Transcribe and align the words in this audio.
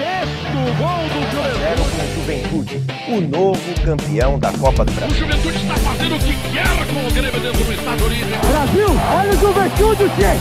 Sexto 0.00 0.60
gol 0.78 1.04
do 1.12 1.20
Juventude. 1.30 2.00
Juventude, 2.14 2.82
o 3.06 3.20
novo 3.20 3.60
campeão 3.84 4.38
da 4.38 4.50
Copa 4.52 4.82
do 4.82 4.92
Brasil. 4.92 5.14
O 5.14 5.18
Juventude 5.18 5.56
está 5.58 5.74
fazendo 5.76 6.16
o 6.16 6.18
que 6.18 6.32
quer 6.52 6.86
com 6.86 7.06
o 7.06 7.10
Grêmio 7.12 7.38
dentro 7.38 7.64
do 7.64 7.72
Estado 7.74 8.04
Olímpico. 8.06 8.46
Brasil, 8.46 8.88
olha 9.14 9.30
o 9.30 9.36
Juventude, 9.36 10.04
gente! 10.16 10.40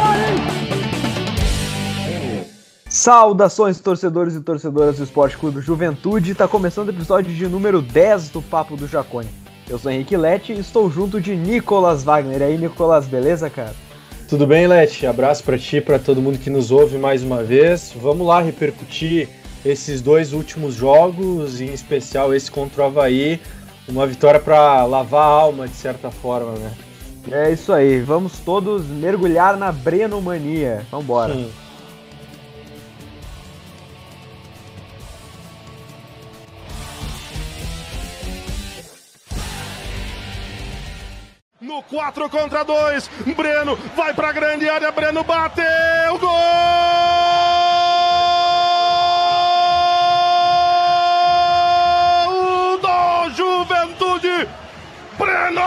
Olha! 0.00 0.54
Saudações, 2.88 3.80
torcedores 3.80 4.36
e 4.36 4.40
torcedoras 4.40 4.98
do 4.98 5.02
Esporte 5.02 5.36
Clube 5.38 5.60
Juventude. 5.60 6.30
Está 6.30 6.46
começando 6.46 6.86
o 6.86 6.92
episódio 6.92 7.34
de 7.34 7.48
número 7.48 7.82
10 7.82 8.28
do 8.28 8.40
Papo 8.40 8.76
do 8.76 8.86
Jacone. 8.86 9.28
Eu 9.68 9.76
sou 9.76 9.90
Henrique 9.90 10.16
Lete 10.16 10.52
e 10.52 10.60
estou 10.60 10.88
junto 10.88 11.20
de 11.20 11.34
Nicolas 11.34 12.04
Wagner. 12.04 12.40
E 12.40 12.44
aí, 12.44 12.56
Nicolas, 12.56 13.08
beleza, 13.08 13.50
cara? 13.50 13.74
Tudo 14.28 14.46
bem, 14.46 14.66
Lete? 14.66 15.06
Abraço 15.06 15.44
para 15.44 15.58
ti, 15.58 15.80
para 15.80 15.98
todo 15.98 16.20
mundo 16.20 16.38
que 16.38 16.48
nos 16.48 16.70
ouve 16.70 16.96
mais 16.96 17.22
uma 17.22 17.42
vez. 17.42 17.92
Vamos 17.94 18.26
lá 18.26 18.40
repercutir 18.40 19.28
esses 19.64 20.00
dois 20.00 20.32
últimos 20.32 20.74
jogos, 20.74 21.60
em 21.60 21.72
especial 21.72 22.34
esse 22.34 22.50
contra 22.50 22.82
o 22.82 22.86
Havaí. 22.86 23.38
Uma 23.86 24.06
vitória 24.06 24.40
para 24.40 24.84
lavar 24.84 25.22
a 25.22 25.26
alma, 25.26 25.68
de 25.68 25.76
certa 25.76 26.10
forma, 26.10 26.52
né? 26.52 26.72
É 27.30 27.52
isso 27.52 27.72
aí. 27.72 28.00
Vamos 28.00 28.38
todos 28.38 28.86
mergulhar 28.86 29.58
na 29.58 29.70
Brenomania. 29.70 30.86
Vambora. 30.90 31.34
Sim. 31.34 31.50
No 41.74 41.82
4 41.82 42.30
contra 42.30 42.62
2, 42.62 43.10
Breno 43.36 43.74
vai 43.96 44.14
para 44.14 44.28
a 44.28 44.32
grande 44.32 44.68
área, 44.68 44.92
Breno 44.92 45.24
bateu, 45.24 45.64
gol! 46.20 46.30
do 52.80 53.30
Juventude, 53.34 54.48
Breno! 55.18 55.62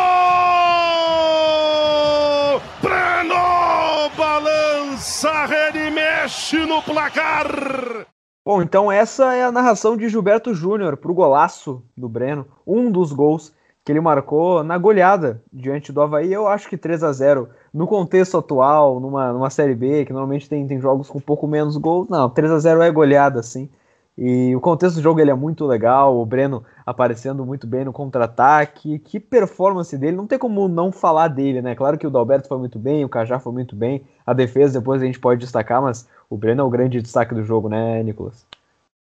Breno 2.81 4.09
balança 4.17 5.29
a 5.29 5.45
rede 5.45 5.91
mexe 5.91 6.65
no 6.65 6.81
placar. 6.83 8.07
Bom, 8.45 8.61
então 8.61 8.89
essa 8.89 9.33
é 9.33 9.43
a 9.43 9.51
narração 9.51 9.97
de 9.97 10.07
Gilberto 10.07 10.53
Júnior 10.53 10.95
para 10.95 11.11
o 11.11 11.13
golaço 11.13 11.83
do 11.97 12.07
Breno, 12.07 12.47
um 12.65 12.89
dos 12.89 13.11
gols 13.11 13.56
que 13.87 13.91
ele 13.93 14.01
marcou 14.01 14.65
na 14.65 14.77
goleada 14.77 15.41
diante 15.51 15.93
do 15.93 16.01
Havaí. 16.01 16.33
Eu 16.33 16.45
acho 16.45 16.67
que 16.67 16.75
3 16.75 17.05
a 17.05 17.13
0 17.13 17.47
no 17.73 17.87
contexto 17.87 18.37
atual, 18.37 18.99
numa, 18.99 19.31
numa 19.31 19.49
Série 19.49 19.73
B, 19.73 20.03
que 20.03 20.11
normalmente 20.11 20.49
tem, 20.49 20.67
tem 20.67 20.77
jogos 20.77 21.09
com 21.09 21.19
um 21.19 21.21
pouco 21.21 21.47
menos 21.47 21.77
gols, 21.77 22.09
não, 22.09 22.29
3 22.29 22.51
a 22.51 22.59
0 22.59 22.81
é 22.81 22.91
goleada, 22.91 23.41
sim. 23.41 23.69
E 24.17 24.53
o 24.53 24.59
contexto 24.59 24.97
do 24.97 25.01
jogo 25.01 25.21
ele 25.21 25.31
é 25.31 25.33
muito 25.33 25.65
legal, 25.65 26.19
o 26.19 26.25
Breno 26.25 26.65
aparecendo 26.85 27.45
muito 27.45 27.65
bem 27.65 27.85
no 27.85 27.93
contra-ataque, 27.93 28.99
que 28.99 29.21
performance 29.21 29.97
dele, 29.97 30.17
não 30.17 30.27
tem 30.27 30.37
como 30.37 30.67
não 30.67 30.91
falar 30.91 31.29
dele, 31.29 31.61
né? 31.61 31.73
Claro 31.73 31.97
que 31.97 32.05
o 32.05 32.11
Dalberto 32.11 32.49
foi 32.49 32.57
muito 32.57 32.77
bem, 32.77 33.05
o 33.05 33.09
Cajá 33.09 33.39
foi 33.39 33.53
muito 33.53 33.73
bem, 33.73 34.03
a 34.25 34.33
defesa 34.33 34.81
depois 34.81 35.01
a 35.01 35.05
gente 35.05 35.17
pode 35.17 35.39
destacar, 35.39 35.81
mas 35.81 36.05
o 36.29 36.35
Breno 36.35 36.59
é 36.59 36.65
o 36.65 36.69
grande 36.69 37.01
destaque 37.01 37.33
do 37.33 37.41
jogo, 37.41 37.69
né, 37.69 38.03
Nicolas? 38.03 38.45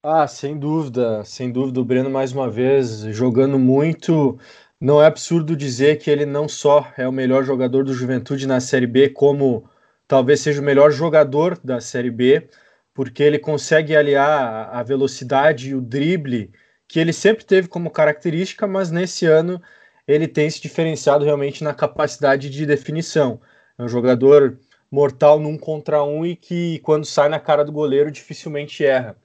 Ah, 0.04 0.26
sem 0.26 0.58
dúvida, 0.58 1.24
sem 1.24 1.52
dúvida, 1.52 1.80
o 1.80 1.86
Breno 1.86 2.10
mais 2.10 2.32
uma 2.34 2.50
vez 2.50 3.02
jogando 3.16 3.60
muito, 3.60 4.40
não 4.82 5.02
é 5.02 5.06
absurdo 5.06 5.56
dizer 5.56 6.00
que 6.00 6.10
ele 6.10 6.26
não 6.26 6.48
só 6.50 6.92
é 6.98 7.08
o 7.08 7.12
melhor 7.12 7.44
jogador 7.44 7.86
do 7.86 7.94
Juventude 7.94 8.48
na 8.48 8.60
Série 8.60 8.88
B, 8.88 9.10
como 9.10 9.70
talvez 10.08 10.42
seja 10.42 10.60
o 10.60 10.64
melhor 10.64 10.92
jogador 10.92 11.60
da 11.64 11.80
Série 11.80 12.10
B, 12.10 12.50
porque 12.94 13.22
ele 13.22 13.38
consegue 13.38 13.96
aliar 13.96 14.70
a 14.74 14.82
velocidade 14.82 15.70
e 15.70 15.76
o 15.76 15.82
drible 15.82 16.52
que 16.88 17.00
ele 17.00 17.14
sempre 17.14 17.46
teve 17.46 17.68
como 17.68 17.92
característica, 17.92 18.68
mas 18.68 18.92
nesse 18.92 19.26
ano 19.28 19.62
ele 20.08 20.28
tem 20.28 20.50
se 20.50 20.60
diferenciado 20.62 21.24
realmente 21.24 21.64
na 21.64 21.74
capacidade 21.74 22.50
de 22.50 22.66
definição. 22.66 23.40
É 23.78 23.84
um 23.84 23.88
jogador 23.88 24.60
mortal 24.92 25.40
num 25.40 25.58
contra 25.58 26.04
um 26.04 26.26
e 26.26 26.36
que, 26.36 26.80
quando 26.80 27.06
sai 27.06 27.30
na 27.30 27.40
cara 27.40 27.64
do 27.64 27.72
goleiro, 27.72 28.12
dificilmente 28.12 28.84
erra. 28.84 29.16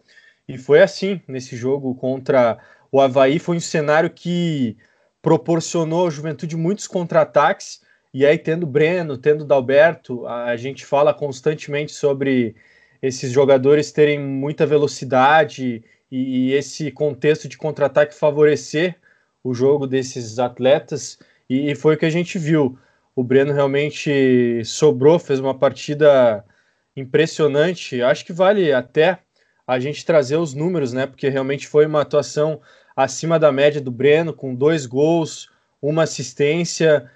E 0.46 0.58
foi 0.58 0.82
assim 0.82 1.20
nesse 1.26 1.56
jogo 1.56 1.94
contra 1.96 2.58
o 2.92 3.00
Havaí. 3.00 3.38
Foi 3.38 3.56
um 3.56 3.60
cenário 3.60 4.10
que 4.10 4.76
proporcionou 5.26 6.02
ao 6.02 6.10
Juventude 6.10 6.56
muitos 6.56 6.86
contra-ataques. 6.86 7.80
E 8.14 8.24
aí, 8.24 8.38
tendo 8.38 8.64
Breno, 8.64 9.18
tendo 9.18 9.44
Dalberto, 9.44 10.24
a 10.24 10.54
gente 10.54 10.86
fala 10.86 11.12
constantemente 11.12 11.90
sobre 11.90 12.54
esses 13.02 13.32
jogadores 13.32 13.90
terem 13.90 14.20
muita 14.20 14.64
velocidade 14.64 15.82
e, 16.12 16.50
e 16.50 16.52
esse 16.52 16.92
contexto 16.92 17.48
de 17.48 17.58
contra-ataque 17.58 18.14
favorecer 18.14 18.94
o 19.42 19.52
jogo 19.52 19.84
desses 19.84 20.38
atletas. 20.38 21.18
E, 21.50 21.72
e 21.72 21.74
foi 21.74 21.96
o 21.96 21.98
que 21.98 22.06
a 22.06 22.10
gente 22.10 22.38
viu. 22.38 22.78
O 23.12 23.24
Breno 23.24 23.52
realmente 23.52 24.62
sobrou, 24.64 25.18
fez 25.18 25.40
uma 25.40 25.58
partida 25.58 26.44
impressionante. 26.94 28.00
Acho 28.00 28.24
que 28.24 28.32
vale 28.32 28.72
até 28.72 29.18
a 29.66 29.80
gente 29.80 30.06
trazer 30.06 30.36
os 30.36 30.54
números, 30.54 30.92
né? 30.92 31.04
Porque 31.04 31.28
realmente 31.28 31.66
foi 31.66 31.84
uma 31.84 32.02
atuação 32.02 32.60
acima 32.96 33.38
da 33.38 33.52
média 33.52 33.80
do 33.80 33.90
Breno, 33.90 34.32
com 34.32 34.54
dois 34.54 34.86
gols, 34.86 35.50
uma 35.80 36.04
assistência, 36.04 37.10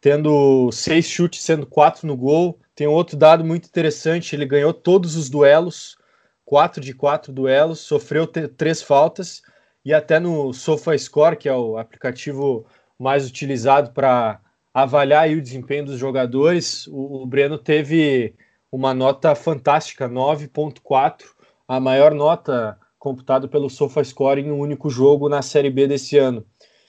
tendo 0.00 0.70
seis 0.70 1.06
chutes, 1.06 1.42
sendo 1.42 1.66
quatro 1.66 2.06
no 2.06 2.16
gol. 2.16 2.60
Tem 2.74 2.86
outro 2.86 3.16
dado 3.16 3.44
muito 3.44 3.66
interessante: 3.66 4.36
ele 4.36 4.46
ganhou 4.46 4.72
todos 4.72 5.16
os 5.16 5.28
duelos, 5.28 5.98
quatro 6.44 6.80
de 6.80 6.94
quatro 6.94 7.32
duelos, 7.32 7.80
sofreu 7.80 8.26
três 8.26 8.80
faltas, 8.80 9.42
e 9.84 9.92
até 9.92 10.20
no 10.20 10.52
SofaScore, 10.52 11.36
que 11.36 11.48
é 11.48 11.54
o 11.54 11.76
aplicativo 11.76 12.64
mais 12.98 13.26
utilizado 13.28 13.90
para 13.90 14.40
avaliar 14.72 15.28
o 15.30 15.42
desempenho 15.42 15.84
dos 15.86 15.98
jogadores, 15.98 16.86
o, 16.88 17.22
o 17.22 17.26
Breno 17.26 17.58
teve 17.58 18.34
uma 18.70 18.92
nota 18.92 19.34
fantástica, 19.34 20.08
9.4, 20.08 21.24
a 21.68 21.78
maior 21.78 22.12
nota 22.12 22.76
computado 23.04 23.50
pelo 23.50 23.68
SofaScore 23.68 24.40
em 24.40 24.50
um 24.50 24.58
único 24.58 24.88
jogo 24.88 25.28
na 25.28 25.42
Série 25.42 25.68
B 25.68 25.86
desse 25.86 26.16
ano. 26.16 26.42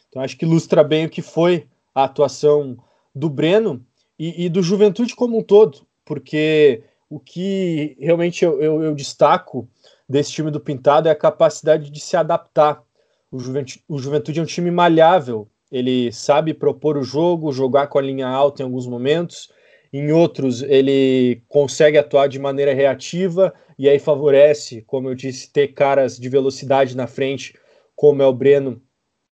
Então 0.08 0.22
acho 0.22 0.38
que 0.38 0.46
ilustra 0.46 0.81
bem 0.81 1.06
o 1.06 1.09
que 1.09 1.22
foi 1.22 1.68
a 1.94 2.06
atuação 2.06 2.78
do 3.14 3.30
Breno 3.30 3.86
e, 4.18 4.46
e 4.46 4.50
do 4.50 4.64
Juventude 4.64 5.14
como 5.14 5.38
um 5.38 5.44
todo, 5.44 5.86
porque 6.06 6.84
o 7.09 7.20
que 7.20 7.98
realmente 8.00 8.46
eu, 8.46 8.62
eu, 8.62 8.81
eu, 8.81 8.96
destaco 8.96 9.68
desse 10.08 10.31
time 10.31 10.50
do 10.50 10.59
Pintado 10.62 11.09
é 11.09 11.12
a 11.12 11.16
capacidade 11.16 11.90
de 11.90 12.00
se 12.00 12.16
adaptar. 12.16 12.82
O 13.30 13.38
Juventude, 13.38 13.84
o 13.86 14.00
Juventude 14.00 14.40
é 14.40 14.44
um 14.44 14.46
time 14.46 14.72
malhável, 14.72 15.50
ele 15.70 16.14
sabe 16.14 16.53
propor 16.53 16.96
o 16.96 17.03
jogo, 17.03 17.52
jogar 17.52 17.88
com 17.88 18.00
a 18.00 18.02
linha 18.02 18.28
alta 18.30 18.62
em 18.62 18.66
alguns 18.66 18.88
momentos, 18.88 19.52
em 19.92 20.14
outros 20.14 20.62
ele 20.62 21.42
consegue 21.50 21.97
atuar 21.97 22.28
de 22.28 22.40
maneira 22.40 22.74
reativa, 22.74 23.53
e 23.78 23.90
aí 23.90 24.00
favorece, 24.00 24.81
como 24.81 25.09
eu 25.09 25.16
disse, 25.16 25.52
ter 25.52 25.69
caras 25.69 26.18
de 26.18 26.30
velocidade 26.30 26.96
na 26.96 27.08
frente, 27.08 27.53
como 27.96 28.22
é 28.22 28.25
o 28.25 28.34
Breno 28.34 28.81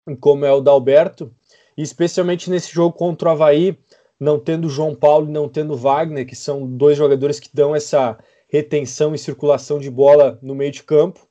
e 0.08 0.16
como 0.16 0.44
é 0.44 0.52
o 0.52 0.60
Dalberto, 0.60 1.34
e 1.76 1.82
especialmente 1.82 2.50
nesse 2.50 2.72
jogo 2.72 2.96
contra 2.96 3.28
o 3.28 3.32
Havaí, 3.32 3.76
não 4.18 4.38
tendo 4.38 4.68
João 4.68 4.94
Paulo 4.94 5.28
e 5.28 5.32
não 5.32 5.48
tendo 5.48 5.76
Wagner, 5.76 6.26
que 6.26 6.36
são 6.36 6.66
dois 6.66 6.96
jogadores 6.96 7.38
que 7.38 7.50
dão 7.52 7.74
essa 7.74 8.18
retenção 8.48 9.14
e 9.14 9.18
circulação 9.18 9.78
de 9.78 9.90
bola 9.90 10.38
no 10.42 10.54
meio 10.54 10.72
de 10.72 10.82
campo, 10.82 11.26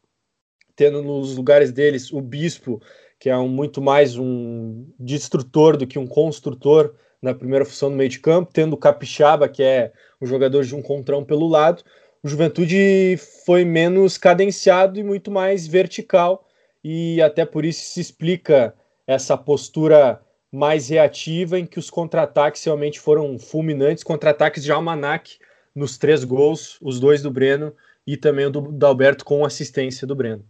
tendo 0.75 1.01
nos 1.01 1.35
lugares 1.35 1.71
deles 1.71 2.11
o 2.11 2.21
Bispo, 2.21 2.81
que 3.19 3.29
é 3.29 3.37
um, 3.37 3.47
muito 3.47 3.81
mais 3.81 4.17
um 4.17 4.85
destrutor 4.99 5.77
do 5.77 5.87
que 5.87 5.97
um 5.97 6.05
construtor 6.05 6.93
na 7.21 7.33
primeira 7.33 7.65
função 7.65 7.89
no 7.89 7.95
meio 7.95 8.09
de 8.09 8.19
campo, 8.19 8.51
tendo 8.53 8.73
o 8.73 8.77
Capixaba, 8.77 9.49
que 9.49 9.63
é 9.63 9.91
um 10.21 10.27
jogador 10.27 10.63
de 10.63 10.75
um 10.75 10.81
contrão 10.81 11.23
pelo 11.23 11.47
lado, 11.47 11.83
o 12.25 12.27
Juventude 12.27 13.19
foi 13.45 13.63
menos 13.63 14.17
cadenciado 14.17 14.99
e 14.99 15.03
muito 15.03 15.29
mais 15.29 15.67
vertical, 15.67 16.47
e 16.83 17.21
até 17.21 17.45
por 17.45 17.63
isso 17.63 17.85
se 17.85 18.01
explica 18.01 18.73
essa 19.05 19.37
postura 19.37 20.19
mais 20.51 20.89
reativa, 20.89 21.59
em 21.59 21.67
que 21.67 21.77
os 21.77 21.91
contra-ataques 21.91 22.63
realmente 22.63 22.99
foram 22.99 23.37
fulminantes 23.37 24.03
contra-ataques 24.03 24.63
de 24.63 24.71
Almanac 24.71 25.37
nos 25.75 25.99
três 25.99 26.23
gols, 26.23 26.79
os 26.81 26.99
dois 26.99 27.21
do 27.21 27.29
Breno 27.29 27.71
e 28.07 28.17
também 28.17 28.47
o 28.47 28.49
do 28.49 28.71
Dalberto 28.71 29.23
com 29.23 29.45
assistência 29.45 30.07
do 30.07 30.15
Breno. 30.15 30.43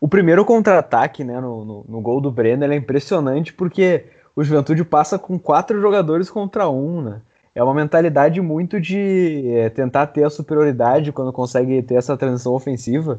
O 0.00 0.06
primeiro 0.06 0.44
contra-ataque 0.44 1.24
né, 1.24 1.40
no, 1.40 1.64
no, 1.64 1.84
no, 1.88 2.00
gol 2.00 2.20
do 2.20 2.30
Breno 2.30 2.62
é 2.72 2.76
impressionante 2.76 3.52
porque 3.52 4.04
o 4.36 4.44
Juventude 4.44 4.84
passa 4.84 5.18
com 5.18 5.40
quatro 5.40 5.80
jogadores 5.80 6.30
contra 6.30 6.68
um, 6.68 7.02
né? 7.02 7.20
É 7.56 7.62
uma 7.64 7.72
mentalidade 7.72 8.38
muito 8.42 8.78
de 8.78 9.48
é, 9.48 9.70
tentar 9.70 10.08
ter 10.08 10.24
a 10.24 10.30
superioridade 10.30 11.10
quando 11.10 11.32
consegue 11.32 11.80
ter 11.82 11.94
essa 11.94 12.14
transição 12.14 12.52
ofensiva. 12.52 13.18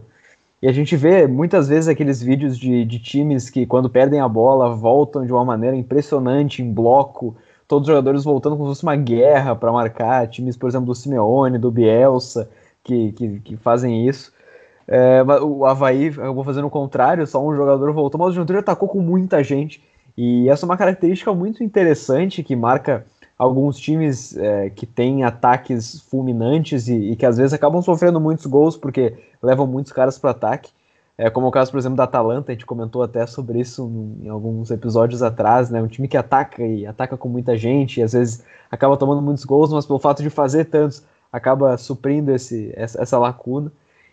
E 0.61 0.67
a 0.67 0.71
gente 0.71 0.95
vê 0.95 1.25
muitas 1.25 1.67
vezes 1.67 1.87
aqueles 1.87 2.21
vídeos 2.21 2.55
de, 2.55 2.85
de 2.85 2.99
times 2.99 3.49
que, 3.49 3.65
quando 3.65 3.89
perdem 3.89 4.19
a 4.19 4.27
bola, 4.29 4.75
voltam 4.75 5.25
de 5.25 5.33
uma 5.33 5.43
maneira 5.43 5.75
impressionante, 5.75 6.61
em 6.61 6.71
bloco, 6.71 7.35
todos 7.67 7.87
os 7.87 7.91
jogadores 7.91 8.23
voltando 8.23 8.55
como 8.55 8.69
se 8.69 8.75
fosse 8.75 8.83
uma 8.83 8.95
guerra 8.95 9.55
para 9.55 9.71
marcar. 9.71 10.27
Times, 10.27 10.55
por 10.55 10.69
exemplo, 10.69 10.85
do 10.85 10.93
Simeone, 10.93 11.57
do 11.57 11.71
Bielsa, 11.71 12.47
que, 12.83 13.13
que, 13.13 13.39
que 13.39 13.57
fazem 13.57 14.07
isso. 14.07 14.31
É, 14.87 15.23
o 15.41 15.65
Havaí 15.65 16.09
acabou 16.09 16.43
fazendo 16.43 16.67
o 16.67 16.71
contrário, 16.71 17.25
só 17.25 17.43
um 17.43 17.55
jogador 17.55 17.91
voltou, 17.91 18.19
mas 18.19 18.29
o 18.29 18.33
Juventude 18.33 18.59
atacou 18.59 18.87
com 18.87 19.01
muita 19.01 19.43
gente. 19.43 19.83
E 20.15 20.47
essa 20.47 20.63
é 20.63 20.67
uma 20.67 20.77
característica 20.77 21.33
muito 21.33 21.63
interessante 21.63 22.43
que 22.43 22.55
marca 22.55 23.03
alguns 23.37 23.77
times 23.77 24.35
é, 24.35 24.69
que 24.69 24.85
têm 24.85 25.23
ataques 25.23 26.01
fulminantes 26.09 26.87
e, 26.87 27.11
e, 27.11 27.15
que 27.15 27.25
às 27.25 27.37
vezes 27.37 27.53
acabam 27.53 27.81
sofrendo 27.81 28.19
muitos 28.19 28.45
gols 28.45 28.75
porque 28.75 29.13
levam 29.41 29.67
muitos 29.67 29.91
caras 29.91 30.17
para 30.17 30.31
ataque. 30.31 30.71
É, 31.17 31.29
como 31.29 31.47
é 31.47 31.49
o 31.49 31.51
caso, 31.51 31.71
por 31.71 31.77
exemplo, 31.79 31.97
da 31.97 32.03
Atalanta, 32.03 32.51
a 32.51 32.55
gente 32.55 32.65
comentou 32.65 33.01
até 33.01 33.25
sobre 33.25 33.59
isso 33.59 33.89
em 34.21 34.29
alguns 34.29 34.69
episódios 34.69 35.23
atrás, 35.23 35.69
né? 35.69 35.81
Um 35.81 35.87
time 35.87 36.07
que 36.07 36.15
ataca 36.15 36.63
e 36.63 36.85
ataca 36.85 37.17
com 37.17 37.27
muita 37.27 37.57
gente, 37.57 37.99
e 37.99 38.03
às 38.03 38.13
vezes 38.13 38.43
acaba 38.69 38.95
tomando 38.97 39.21
muitos 39.21 39.43
gols, 39.43 39.73
mas 39.73 39.85
pelo 39.85 39.97
fato 39.97 40.21
de 40.21 40.29
fazer 40.29 40.65
tantos, 40.65 41.03
acaba 41.31 41.75
suprindo 41.77 42.31
esse, 42.31 42.71
essa, 42.75 43.01
essa 43.01 43.17
lacuna. 43.17 43.71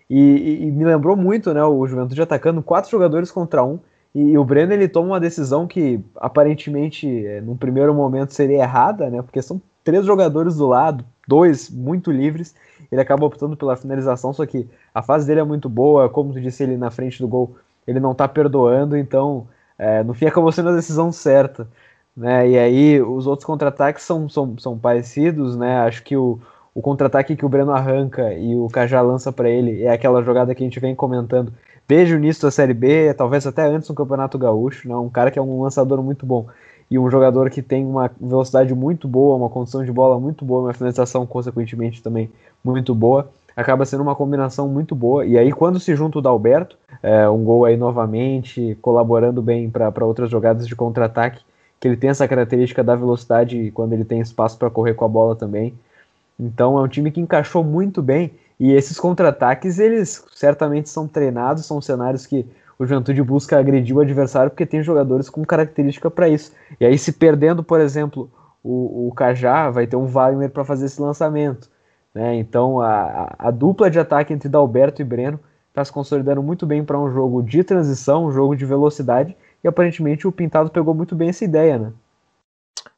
E, 0.09 0.19
e, 0.19 0.67
e, 0.67 0.71
me 0.71 0.85
lembrou 0.85 1.15
muito, 1.15 1.53
né? 1.53 1.63
O 1.63 1.87
Juventude 1.87 2.23
atacando 2.23 2.63
quatro 2.63 2.91
jogadores 2.91 3.31
contra 3.31 3.63
um, 3.63 3.79
e, 4.15 4.39
o 4.39 4.45
Breno 4.45 4.73
ele 4.73 4.89
toma 4.89 5.09
uma 5.09 5.21
decisão 5.21 5.67
que 5.67 6.01
aparentemente, 6.17 7.27
é, 7.27 7.41
num 7.41 7.57
primeiro 7.57 7.93
momento, 7.93 8.33
seria 8.33 8.63
errada, 8.63 9.11
né? 9.11 9.21
Porque 9.23 9.43
são 9.43 9.61
três 9.83 10.07
jogadores 10.07 10.57
do 10.57 10.67
lado, 10.67 11.05
dois 11.27 11.69
muito 11.69 12.11
livres, 12.11 12.55
ele 12.91 13.01
acaba 13.01 13.27
optando 13.27 13.57
pela 13.57 13.77
finalização, 13.77 14.33
só 14.33 14.47
que 14.47 14.69
a 14.95 15.03
fase 15.03 15.27
dele 15.27 15.41
é 15.41 15.45
muito 15.45 15.69
boa, 15.69 16.09
como 16.09 16.33
tu 16.33 16.41
disse, 16.41 16.63
ele 16.63 16.77
na 16.77 16.91
frente 16.91 17.21
do 17.21 17.29
gol, 17.29 17.57
ele 17.87 18.01
não 18.01 18.15
tá 18.15 18.29
perdoando, 18.29 18.97
então 18.97 19.47
é, 19.79 20.03
no 20.03 20.15
fim 20.15 20.27
acabou 20.27 20.53
sendo 20.53 20.71
a 20.71 20.77
decisão 20.77 21.11
certa. 21.13 21.69
Né? 22.17 22.51
E 22.51 22.59
aí 22.59 23.03
os 23.03 23.27
outros 23.27 23.45
contra-ataques 23.45 24.05
são, 24.05 24.29
são, 24.29 24.57
são 24.59 24.79
parecidos, 24.79 25.57
né? 25.57 25.79
Acho 25.81 26.03
que 26.05 26.17
o, 26.17 26.39
o 26.73 26.81
contra-ataque 26.81 27.35
que 27.35 27.45
o 27.45 27.49
Breno 27.49 27.73
arranca 27.73 28.33
e 28.35 28.55
o 28.57 28.69
Cajá 28.69 29.01
lança 29.01 29.33
para 29.33 29.51
ele 29.51 29.83
é 29.83 29.91
aquela 29.91 30.23
jogada 30.23 30.55
que 30.55 30.63
a 30.63 30.67
gente 30.67 30.79
vem 30.79 30.95
comentando 30.95 31.53
desde 31.87 32.15
o 32.15 32.19
início 32.19 32.43
da 32.43 32.51
Série 32.51 32.75
B, 32.75 33.13
talvez 33.15 33.47
até 33.47 33.65
antes 33.67 33.89
do 33.89 33.95
Campeonato 33.95 34.39
Gaúcho, 34.39 34.89
né? 34.89 34.97
um 34.97 35.09
cara 35.09 35.31
que 35.31 35.39
é 35.39 35.43
um 35.43 35.63
lançador 35.63 36.03
muito 36.03 36.25
bom 36.25 36.47
e 36.91 36.99
um 36.99 37.11
jogador 37.11 37.51
que 37.51 37.63
tem 37.63 37.85
uma 37.85 38.11
velocidade 38.21 38.75
muito 38.75 39.09
boa, 39.09 39.37
uma 39.37 39.49
condição 39.49 39.85
de 39.85 39.93
bola 39.93 40.19
muito 40.21 40.45
boa, 40.45 40.63
uma 40.63 40.75
finalização 40.75 41.27
consequentemente 41.27 42.03
também 42.03 42.31
muito 42.63 42.95
boa, 42.95 43.29
acaba 43.57 43.85
sendo 43.85 44.03
uma 44.03 44.15
combinação 44.15 44.69
muito 44.69 44.95
boa. 44.95 45.25
E 45.25 45.39
aí 45.39 45.53
quando 45.53 45.81
se 45.81 45.95
junta 45.95 46.19
o 46.19 46.23
Dalberto, 46.23 46.77
é, 47.03 47.29
um 47.29 47.43
gol 47.45 47.65
aí 47.65 47.77
novamente, 47.77 48.77
colaborando 48.83 49.41
bem 49.41 49.71
para 49.71 50.05
outras 50.05 50.31
jogadas 50.31 50.67
de 50.67 50.77
contra-ataque, 50.77 51.41
que 51.81 51.89
ele 51.89 51.97
tem 51.97 52.11
essa 52.11 52.27
característica 52.27 52.83
da 52.83 52.95
velocidade 52.95 53.71
quando 53.73 53.93
ele 53.93 54.05
tem 54.05 54.21
espaço 54.21 54.59
para 54.59 54.71
correr 54.71 54.95
com 54.95 55.05
a 55.05 55.09
bola 55.09 55.37
também. 55.37 55.75
Então 56.39 56.79
é 56.79 56.83
um 56.83 56.89
time 56.89 57.11
que 57.11 57.21
encaixou 57.21 57.63
muito 57.63 58.03
bem 58.03 58.33
e 58.59 58.73
esses 58.73 58.99
contra-ataques 58.99 59.79
eles 59.79 60.25
certamente 60.35 60.89
são 60.89 61.09
treinados, 61.09 61.67
são 61.67 61.81
cenários 61.81 62.27
que 62.27 62.47
o 62.79 62.87
Juventude 62.87 63.23
busca 63.23 63.59
agredir 63.59 63.97
o 63.97 64.01
adversário 64.01 64.51
porque 64.51 64.67
tem 64.67 64.83
jogadores 64.83 65.29
com 65.29 65.45
característica 65.45 66.11
para 66.11 66.29
isso. 66.29 66.53
E 66.81 66.85
aí, 66.85 66.99
se 66.99 67.13
perdendo, 67.13 67.63
por 67.63 67.81
exemplo, 67.81 68.31
o, 68.63 69.09
o 69.09 69.13
Cajá, 69.13 69.71
vai 69.71 69.87
ter 69.87 69.97
um 69.97 70.07
Wagner 70.07 70.51
para 70.51 70.65
fazer 70.65 70.87
esse 70.87 71.01
lançamento. 71.01 71.71
Né? 72.15 72.37
Então, 72.37 72.81
a, 72.81 73.35
a, 73.39 73.51
dupla 73.51 73.91
de 73.91 73.99
ataque 73.99 74.33
entre 74.33 74.49
Dalberto 74.49 75.03
e 75.03 75.05
Breno 75.05 75.39
está 75.69 75.85
se 75.85 75.93
consolidando 75.93 76.43
muito 76.43 76.65
bem 76.65 76.85
para 76.85 76.99
um 76.99 77.11
jogo 77.11 77.43
de 77.43 77.65
transição, 77.65 78.27
um 78.27 78.33
jogo 78.33 78.57
de 78.57 78.65
velocidade, 78.65 79.37
e 79.63 79.69
aparentemente 79.69 80.27
o 80.27 80.33
Pintado 80.33 80.71
pegou 80.71 80.95
muito 80.95 81.17
bem 81.17 81.29
essa 81.29 81.45
ideia, 81.45 81.79
né? 81.79 81.93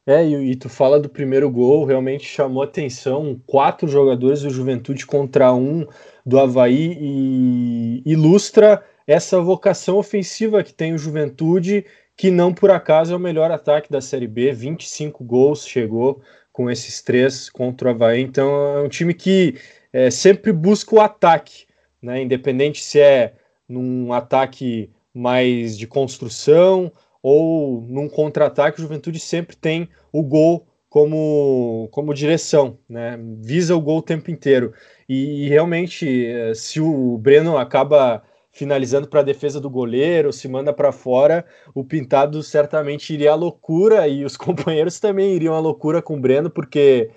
É, 0.07 0.25
e, 0.25 0.53
e 0.53 0.57
tu 0.57 0.69
fala 0.69 1.01
do 1.01 1.09
primeiro 1.09 1.51
gol, 1.51 1.85
realmente 1.85 2.25
chamou 2.25 2.63
atenção, 2.63 3.41
quatro 3.45 3.89
jogadores 3.89 4.43
do 4.43 4.51
Juventude 4.51 5.05
contra 5.05 5.53
um 5.53 5.85
do 6.25 6.39
Havaí 6.39 6.97
e 7.01 8.03
ilustra 8.07 8.85
essa 9.05 9.41
vocação 9.41 9.97
ofensiva 9.97 10.63
que 10.63 10.73
tem 10.73 10.95
o 10.95 10.99
Juventude, 10.99 11.85
que 12.17 12.31
não 12.31 12.55
por 12.55 12.71
acaso 12.71 13.13
é 13.13 13.17
o 13.17 13.21
melhor 13.21 13.51
ataque 13.51 13.91
da 13.91 14.01
Série 14.01 14.29
B, 14.29 14.53
25 14.53 15.25
gols 15.25 15.67
chegou 15.67 16.23
com 16.53 16.71
esses 16.71 17.03
três 17.03 17.51
contra 17.51 17.89
o 17.89 17.91
Havaí, 17.91 18.23
então 18.23 18.79
é 18.79 18.83
um 18.83 18.89
time 18.89 19.13
que 19.13 19.57
é, 19.93 20.09
sempre 20.11 20.53
busca 20.53 20.95
o 20.95 21.01
ataque, 21.01 21.67
né? 22.01 22.23
independente 22.23 22.83
se 22.83 23.01
é 23.01 23.35
num 23.69 24.13
ataque 24.13 24.89
mais 25.13 25.77
de 25.77 25.87
construção 25.87 26.93
ou 27.29 27.81
num 27.89 28.09
contra-ataque, 28.09 28.79
o 28.79 28.83
Juventude 28.83 29.19
sempre 29.19 29.57
tem 29.57 29.89
o 30.13 30.23
gol 30.23 30.65
como, 30.89 31.89
como 31.91 32.15
direção, 32.15 32.79
né? 32.89 33.19
visa 33.41 33.75
o 33.75 33.81
gol 33.81 33.99
o 33.99 34.03
tempo 34.03 34.31
inteiro. 34.31 34.73
E, 35.09 35.45
e 35.45 35.49
realmente, 35.49 36.25
é, 36.25 36.55
se 36.55 36.81
o 36.81 37.19
Breno 37.19 37.59
acaba 37.59 38.23
finalizando 38.53 39.09
para 39.09 39.21
a 39.21 39.25
defesa 39.25 39.61
do 39.61 39.69
goleiro, 39.69 40.33
se 40.33 40.47
manda 40.47 40.73
para 40.73 40.93
fora, 40.93 41.45
o 41.75 41.83
Pintado 41.83 42.45
certamente 42.45 43.13
iria 43.13 43.33
à 43.33 43.35
loucura 43.35 44.07
e 44.07 44.25
os 44.25 44.37
companheiros 44.39 45.01
também 45.01 45.35
iriam 45.35 45.57
à 45.57 45.59
loucura 45.59 46.01
com 46.01 46.17
o 46.17 46.21
Breno, 46.21 46.49
porque 46.49 47.11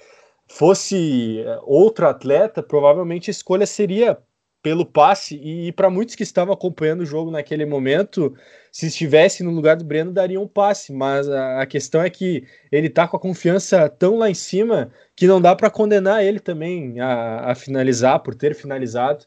fosse 0.48 1.42
eh, 1.46 1.60
outro 1.62 2.08
atleta, 2.08 2.64
provavelmente 2.64 3.30
a 3.30 3.32
escolha 3.32 3.68
seria 3.68 4.18
pelo 4.62 4.86
passe 4.86 5.36
e, 5.36 5.72
para 5.72 5.90
muitos 5.90 6.16
que 6.16 6.24
estavam 6.24 6.54
acompanhando 6.54 7.02
o 7.02 7.06
jogo 7.06 7.32
naquele 7.32 7.66
momento, 7.66 8.36
se 8.72 8.88
estivesse 8.88 9.44
no 9.44 9.52
lugar 9.52 9.78
do 9.78 9.86
Breno, 9.86 10.12
daria 10.12 10.40
um 10.40 10.48
passe, 10.48 10.92
mas 10.92 11.30
a, 11.30 11.62
a 11.62 11.66
questão 11.66 12.02
é 12.02 12.10
que 12.10 12.44
ele 12.72 12.88
está 12.88 13.08
com 13.08 13.16
a 13.16 13.20
confiança 13.20 13.88
tão 13.90 14.18
lá 14.18 14.30
em 14.30 14.34
cima 14.34 14.92
que 15.16 15.28
não 15.28 15.42
dá 15.42 15.56
para 15.56 15.70
condenar 15.70 16.24
ele 16.24 16.40
também 16.40 17.00
a, 17.00 17.52
a 17.52 17.56
finalizar 17.56 18.20
por 18.20 18.36
ter 18.36 18.54
finalizado. 18.54 19.26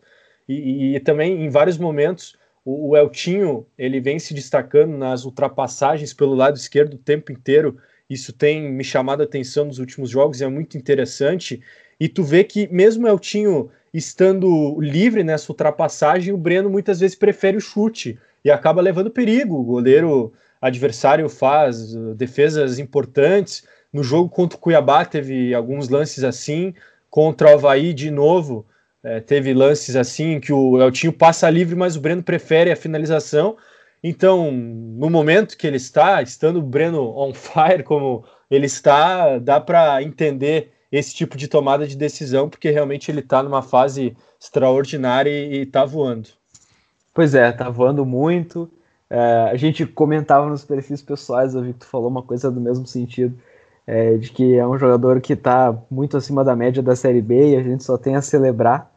E, 0.48 0.96
e, 0.96 1.00
também 1.00 1.44
em 1.44 1.48
vários 1.48 1.78
momentos 1.78 2.36
o, 2.64 2.90
o, 2.90 2.96
Eltinho 2.96 3.66
ele 3.78 4.00
vem 4.00 4.18
se 4.18 4.34
destacando 4.34 4.96
nas 4.96 5.24
ultrapassagens 5.24 6.12
pelo 6.12 6.34
lado 6.34 6.56
esquerdo 6.56 6.94
o 6.94 6.98
tempo 6.98 7.32
inteiro. 7.32 7.78
Isso 8.10 8.32
tem 8.32 8.70
me 8.70 8.84
chamado 8.84 9.22
a 9.22 9.24
atenção 9.24 9.64
nos 9.64 9.78
últimos 9.78 10.10
jogos 10.10 10.40
e 10.40 10.44
é 10.44 10.48
muito 10.48 10.76
interessante. 10.76 11.62
E 11.98 12.08
tu 12.08 12.22
vê 12.22 12.44
que 12.44 12.68
mesmo 12.68 13.06
o 13.06 13.08
Eltinho 13.08 13.70
estando 13.92 14.80
livre 14.80 15.22
nessa 15.22 15.50
ultrapassagem, 15.52 16.32
o 16.32 16.38
Breno 16.38 16.70
muitas 16.70 17.00
vezes 17.00 17.16
prefere 17.16 17.56
o 17.56 17.60
chute 17.60 18.18
e 18.44 18.50
acaba 18.50 18.80
levando 18.80 19.10
perigo. 19.10 19.56
O 19.56 19.64
goleiro 19.64 20.32
adversário 20.60 21.28
faz 21.28 21.94
uh, 21.94 22.14
defesas 22.14 22.78
importantes. 22.78 23.66
No 23.92 24.02
jogo 24.02 24.28
contra 24.28 24.56
o 24.56 24.60
Cuiabá 24.60 25.04
teve 25.04 25.54
alguns 25.54 25.88
lances 25.88 26.24
assim, 26.24 26.74
contra 27.10 27.48
o 27.48 27.54
Havaí 27.54 27.92
de 27.92 28.10
novo 28.10 28.66
é, 29.02 29.20
teve 29.20 29.52
lances 29.52 29.96
assim 29.96 30.38
que 30.38 30.52
o 30.52 30.80
Eltinho 30.80 31.12
passa 31.12 31.50
livre, 31.50 31.74
mas 31.74 31.96
o 31.96 32.00
Breno 32.00 32.22
prefere 32.22 32.70
a 32.70 32.76
finalização. 32.76 33.56
Então, 34.02 34.50
no 34.52 35.10
momento 35.10 35.56
que 35.56 35.66
ele 35.66 35.76
está, 35.76 36.22
estando 36.22 36.58
o 36.58 36.62
Breno 36.62 37.16
on 37.16 37.34
fire 37.34 37.82
como 37.84 38.24
ele 38.50 38.66
está, 38.66 39.38
dá 39.38 39.60
para 39.60 40.02
entender 40.02 40.71
esse 40.92 41.14
tipo 41.14 41.38
de 41.38 41.48
tomada 41.48 41.86
de 41.86 41.96
decisão, 41.96 42.48
porque 42.48 42.70
realmente 42.70 43.10
ele 43.10 43.20
está 43.20 43.42
numa 43.42 43.62
fase 43.62 44.14
extraordinária 44.38 45.30
e 45.30 45.62
está 45.62 45.84
voando. 45.86 46.28
Pois 47.14 47.34
é, 47.34 47.48
está 47.48 47.70
voando 47.70 48.04
muito. 48.04 48.70
É, 49.08 49.50
a 49.50 49.56
gente 49.56 49.86
comentava 49.86 50.48
nos 50.48 50.64
perfis 50.64 51.02
pessoais, 51.02 51.54
eu 51.54 51.62
vi 51.62 51.72
que 51.72 51.80
tu 51.80 51.86
falou 51.86 52.08
uma 52.08 52.22
coisa 52.22 52.50
do 52.50 52.60
mesmo 52.60 52.86
sentido, 52.86 53.36
é, 53.86 54.16
de 54.16 54.30
que 54.30 54.54
é 54.54 54.66
um 54.66 54.78
jogador 54.78 55.20
que 55.20 55.32
está 55.32 55.76
muito 55.90 56.16
acima 56.16 56.44
da 56.44 56.54
média 56.54 56.82
da 56.82 56.94
Série 56.94 57.22
B 57.22 57.52
e 57.52 57.56
a 57.56 57.62
gente 57.62 57.82
só 57.82 57.98
tem 57.98 58.14
a 58.14 58.22
celebrar 58.22 58.90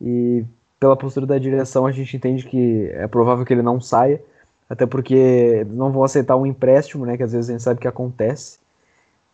e 0.00 0.44
pela 0.80 0.96
postura 0.96 1.26
da 1.26 1.38
direção 1.38 1.86
a 1.86 1.92
gente 1.92 2.16
entende 2.16 2.44
que 2.44 2.90
é 2.92 3.06
provável 3.06 3.44
que 3.44 3.52
ele 3.52 3.62
não 3.62 3.80
saia, 3.80 4.20
até 4.68 4.84
porque 4.86 5.66
não 5.70 5.90
vão 5.92 6.04
aceitar 6.04 6.36
um 6.36 6.46
empréstimo, 6.46 7.06
né, 7.06 7.16
que 7.16 7.22
às 7.22 7.32
vezes 7.32 7.48
a 7.48 7.52
gente 7.52 7.62
sabe 7.62 7.80
que 7.80 7.88
acontece. 7.88 8.58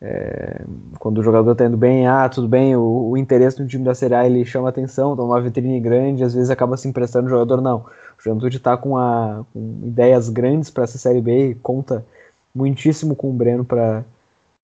É, 0.02 0.62
quando 0.98 1.18
o 1.18 1.22
jogador 1.22 1.52
está 1.52 1.66
indo 1.66 1.76
bem, 1.76 2.06
ah, 2.06 2.28
tudo 2.28 2.48
bem, 2.48 2.74
o, 2.74 3.10
o, 3.10 3.16
interesse 3.18 3.60
no 3.60 3.68
time 3.68 3.84
da 3.84 3.94
Série 3.94 4.14
A 4.14 4.24
ele 4.24 4.46
chama 4.46 4.68
atenção, 4.68 5.12
então 5.12 5.26
uma 5.26 5.40
vitrine 5.40 5.78
grande, 5.78 6.24
às 6.24 6.32
vezes 6.32 6.48
acaba 6.48 6.76
se 6.78 6.88
emprestando 6.88 7.26
o 7.26 7.30
jogador, 7.30 7.60
não. 7.60 7.80
O 8.18 8.22
Juventude 8.22 8.56
está 8.56 8.76
com, 8.76 8.92
com 9.52 9.80
ideias 9.84 10.30
grandes 10.30 10.70
para 10.70 10.84
essa 10.84 10.96
Série 10.96 11.20
B 11.20 11.50
e 11.50 11.54
conta 11.54 12.04
muitíssimo 12.54 13.14
com 13.14 13.30
o 13.30 13.32
Breno 13.32 13.64
para 13.64 14.04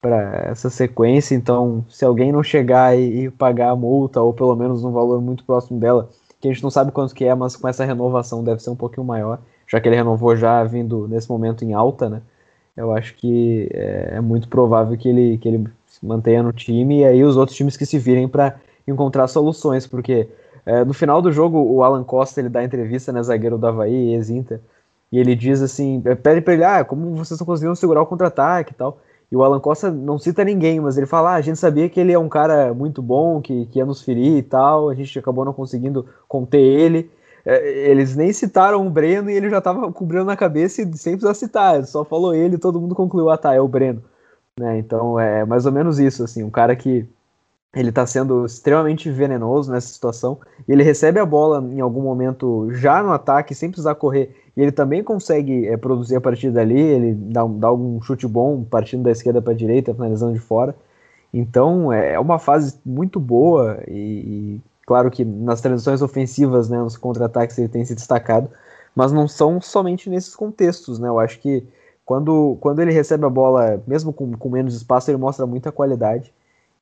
para 0.01 0.51
essa 0.51 0.71
sequência. 0.71 1.35
Então, 1.35 1.85
se 1.89 2.05
alguém 2.05 2.31
não 2.31 2.43
chegar 2.43 2.97
e, 2.97 3.25
e, 3.25 3.31
pagar 3.31 3.71
a 3.71 3.77
multa, 3.77 4.21
ou 4.21 4.33
pelo 4.33 4.55
menos 4.55 4.85
um 4.85 4.93
valor 4.93 5.21
muito 5.21 5.45
próximo 5.45 5.81
dela, 5.81 6.09
que 6.41 6.49
a 6.49 6.53
gente 6.53 6.63
não 6.63 6.71
sabe 6.71 6.93
quanto 6.93 7.15
que 7.15 7.25
é, 7.25 7.35
mas 7.35 7.57
com 7.57 7.67
essa 7.67 7.85
renovação 7.85 8.45
deve 8.45 8.63
ser 8.63 8.71
um 8.71 8.77
pouquinho 8.77 9.07
maior, 9.07 9.41
já 9.67 9.81
que 9.81 9.89
ele 9.89 9.97
renovou 9.97 10.37
já 10.37 10.63
vindo 10.65 11.09
nesse 11.09 11.29
momento 11.29 11.65
em 11.65 11.75
alta, 11.75 12.09
né? 12.09 12.23
Eu 12.77 12.93
acho 12.93 13.15
que 13.15 13.69
é, 13.73 14.17
é 14.17 14.21
muito 14.21 14.49
provável 14.49 14.97
que 14.97 15.09
ele, 15.09 15.39
que 15.39 15.49
ele 15.49 15.69
se 15.87 16.05
mantenha 16.05 16.43
no 16.43 16.53
time 16.53 17.01
e 17.01 17.05
aí 17.05 17.25
os 17.25 17.37
outros 17.37 17.57
times 17.57 17.77
que 17.77 17.87
se 17.87 17.99
virem 17.99 18.29
para 18.29 18.57
encontrar 18.87 19.27
soluções, 19.29 19.87
porque 19.87 20.29
é, 20.65 20.85
no 20.85 20.93
final 20.93 21.23
do 21.23 21.33
jogo 21.33 21.59
o 21.59 21.83
Alan 21.83 22.05
Costa 22.05 22.41
ele 22.41 22.49
dá 22.49 22.63
entrevista, 22.63 23.13
né, 23.13 23.23
zagueiro 23.23 23.57
do 23.57 23.67
Havaí, 23.67 24.15
ex-Inter, 24.15 24.61
e 25.11 25.19
ele 25.19 25.35
diz 25.35 25.63
assim, 25.63 26.03
pede 26.23 26.41
para 26.41 26.55
ele, 26.55 26.65
ah, 26.65 26.85
como 26.85 27.13
vocês 27.13 27.33
estão 27.33 27.47
conseguindo 27.47 27.77
segurar 27.77 28.03
o 28.03 28.07
contra-ataque 28.07 28.73
e 28.73 28.77
tal. 28.77 28.99
E 29.31 29.37
o 29.37 29.43
Alan 29.43 29.61
Costa 29.61 29.91
não 29.91 30.19
cita 30.19 30.45
ninguém, 30.45 30.81
mas 30.81 30.97
ele 30.97 31.07
fala: 31.07 31.33
ah, 31.33 31.35
a 31.35 31.41
gente 31.41 31.59
sabia 31.59 31.89
que 31.89 31.99
ele 31.99 32.13
é 32.13 32.19
um 32.19 32.29
cara 32.29 32.73
muito 32.73 33.03
bom, 33.03 33.41
que, 33.41 33.67
que 33.67 33.79
ia 33.79 33.87
nos 33.87 34.03
ferir 34.03 34.37
e 34.39 34.43
tal, 34.43 34.89
a 34.89 34.95
gente 34.95 35.19
acabou 35.19 35.45
não 35.45 35.53
conseguindo 35.53 36.07
conter 36.29 36.61
ele. 36.61 37.11
É, 37.47 37.91
eles 37.91 38.17
nem 38.17 38.33
citaram 38.33 38.85
o 38.85 38.91
Breno 38.91 39.31
e 39.31 39.35
ele 39.35 39.49
já 39.49 39.61
tava 39.61 39.91
cobrindo 39.93 40.25
na 40.25 40.37
cabeça 40.37 40.83
e 40.83 40.99
sem 40.99 41.13
precisar 41.13 41.35
citar, 41.35 41.87
só 41.87 42.05
falou 42.05 42.35
ele 42.35 42.57
e 42.57 42.59
todo 42.59 42.81
mundo 42.81 42.95
concluiu, 42.95 43.31
ah 43.31 43.39
tá, 43.39 43.55
é 43.55 43.61
o 43.61 43.69
Breno. 43.69 44.03
Né? 44.59 44.79
Então 44.79 45.19
é 45.19 45.45
mais 45.45 45.65
ou 45.65 45.73
menos 45.73 46.01
isso, 46.01 46.25
assim, 46.25 46.43
um 46.43 46.51
cara 46.51 46.75
que 46.75 47.09
ele 47.75 47.91
está 47.91 48.07
sendo 48.07 48.47
extremamente 48.47 49.11
venenoso 49.11 49.71
nessa 49.71 49.89
situação. 49.89 50.39
Ele 50.67 50.83
recebe 50.83 51.21
a 51.21 51.27
bola 51.27 51.63
em 51.63 51.81
algum 51.81 52.01
momento 52.01 52.69
já 52.73 53.03
no 53.03 53.13
ataque, 53.13 53.55
sem 53.55 53.71
precisar 53.71 53.95
correr. 53.97 54.35
E 54.57 54.63
ele 54.63 54.73
também 54.73 55.05
consegue 55.05 55.69
é, 55.69 55.77
produzir 55.77 56.17
a 56.17 56.21
partir 56.21 56.51
dali. 56.51 56.81
Ele 56.81 57.13
dá, 57.15 57.45
dá 57.45 57.69
algum 57.69 58.01
chute 58.01 58.27
bom, 58.27 58.65
partindo 58.65 59.03
da 59.03 59.11
esquerda 59.11 59.43
para 59.43 59.53
a 59.53 59.57
direita, 59.57 59.93
finalizando 59.93 60.33
de 60.33 60.39
fora. 60.39 60.75
Então 61.35 61.93
é, 61.93 62.15
é 62.15 62.19
uma 62.19 62.39
fase 62.39 62.81
muito 62.85 63.21
boa. 63.21 63.79
E, 63.87 63.93
e 63.93 64.61
claro 64.87 65.11
que 65.11 65.25
nas 65.25 65.61
transições 65.61 66.01
ofensivas, 66.01 66.69
né, 66.71 66.79
nos 66.79 66.97
contra-ataques, 66.97 67.59
ele 67.59 67.69
tem 67.69 67.85
se 67.85 67.95
destacado. 67.95 68.49
Mas 68.95 69.13
não 69.13 69.29
são 69.29 69.61
somente 69.61 70.09
nesses 70.09 70.35
contextos. 70.35 70.99
Né? 70.99 71.09
Eu 71.09 71.19
acho 71.19 71.39
que 71.41 71.67
quando, 72.05 72.57
quando 72.61 72.81
ele 72.81 72.93
recebe 72.93 73.27
a 73.27 73.29
bola, 73.29 73.83
mesmo 73.87 74.13
com, 74.13 74.33
com 74.33 74.49
menos 74.49 74.75
espaço, 74.75 75.11
ele 75.11 75.19
mostra 75.19 75.45
muita 75.45 75.73
qualidade. 75.73 76.33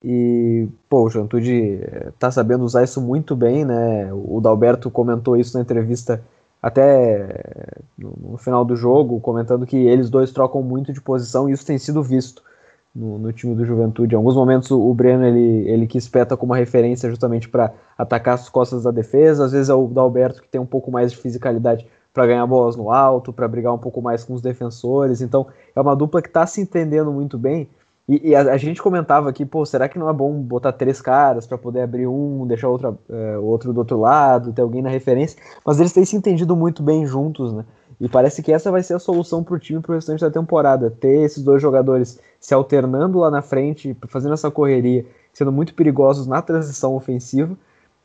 E, 0.04 0.68
pô, 0.88 1.04
o 1.04 1.10
Juventude 1.10 1.80
eh, 1.82 2.12
tá 2.18 2.30
sabendo 2.30 2.62
usar 2.62 2.84
isso 2.84 3.00
muito 3.00 3.34
bem, 3.34 3.64
né? 3.64 4.12
O 4.12 4.38
Dalberto 4.38 4.90
comentou 4.90 5.34
isso 5.34 5.56
na 5.56 5.62
entrevista 5.62 6.22
até 6.62 7.22
eh, 7.22 7.78
no 7.98 8.36
final 8.36 8.66
do 8.66 8.76
jogo, 8.76 9.18
comentando 9.20 9.66
que 9.66 9.76
eles 9.76 10.10
dois 10.10 10.30
trocam 10.30 10.62
muito 10.62 10.92
de 10.92 11.00
posição 11.00 11.48
e 11.48 11.52
isso 11.52 11.64
tem 11.64 11.78
sido 11.78 12.02
visto 12.02 12.42
no, 12.94 13.18
no 13.18 13.32
time 13.32 13.54
do 13.54 13.64
Juventude. 13.64 14.14
Em 14.14 14.16
alguns 14.16 14.36
momentos 14.36 14.70
o, 14.70 14.94
Breno 14.94 15.24
ele, 15.24 15.68
ele 15.68 15.86
que 15.86 15.98
espeta 15.98 16.36
como 16.36 16.52
uma 16.52 16.58
referência 16.58 17.10
justamente 17.10 17.48
para 17.48 17.72
atacar 17.98 18.34
as 18.34 18.48
costas 18.48 18.84
da 18.84 18.90
defesa, 18.90 19.44
às 19.44 19.52
vezes 19.52 19.68
é 19.68 19.74
o 19.74 19.86
Dalberto 19.88 20.42
que 20.42 20.48
tem 20.48 20.60
um 20.60 20.66
pouco 20.66 20.90
mais 20.90 21.10
de 21.10 21.18
fisicalidade 21.18 21.86
para 22.12 22.26
ganhar 22.26 22.46
bolas 22.46 22.76
no 22.76 22.92
alto, 22.92 23.32
para 23.32 23.48
brigar 23.48 23.74
um 23.74 23.78
pouco 23.78 24.00
mais 24.00 24.24
com 24.24 24.34
os 24.34 24.40
defensores. 24.40 25.20
Então 25.20 25.46
é 25.74 25.80
uma 25.80 25.96
dupla 25.96 26.22
que 26.22 26.28
está 26.28 26.46
se 26.46 26.60
entendendo 26.60 27.12
muito 27.12 27.36
bem 27.36 27.68
e, 28.08 28.30
e 28.30 28.34
a, 28.34 28.40
a, 28.52 28.56
gente 28.58 28.82
comentava 28.82 29.30
aqui, 29.30 29.46
pô, 29.46 29.64
será 29.64 29.88
que 29.88 29.98
não 29.98 30.10
é 30.10 30.12
bom 30.12 30.32
botar 30.40 30.72
três 30.72 31.00
caras 31.00 31.46
para 31.46 31.56
poder 31.56 31.80
abrir 31.80 32.06
um, 32.06 32.46
deixar 32.46 32.68
outro, 32.68 32.98
é, 33.08 33.38
outro 33.38 33.72
do 33.72 33.78
outro 33.78 33.98
lado, 33.98 34.52
ter 34.52 34.60
alguém 34.60 34.82
na 34.82 34.90
referência? 34.90 35.40
Mas 35.64 35.80
eles 35.80 35.92
têm 35.92 36.04
se 36.04 36.14
entendido 36.14 36.54
muito 36.54 36.82
bem 36.82 37.06
juntos, 37.06 37.52
né? 37.52 37.64
E 37.98 38.08
parece 38.08 38.42
que 38.42 38.52
essa 38.52 38.70
vai 38.70 38.82
ser 38.82 38.94
a 38.94 38.98
solução 38.98 39.42
para 39.42 39.54
o 39.54 39.58
time 39.58 39.80
para 39.80 39.92
o 39.92 39.94
restante 39.94 40.20
da 40.20 40.30
temporada. 40.30 40.90
Ter 40.90 41.22
esses 41.22 41.42
dois 41.42 41.62
jogadores 41.62 42.20
se 42.40 42.52
alternando 42.52 43.20
lá 43.20 43.30
na 43.30 43.40
frente, 43.40 43.96
fazendo 44.08 44.34
essa 44.34 44.50
correria, 44.50 45.06
sendo 45.32 45.52
muito 45.52 45.74
perigosos 45.74 46.26
na 46.26 46.42
transição 46.42 46.94
ofensiva. 46.94 47.56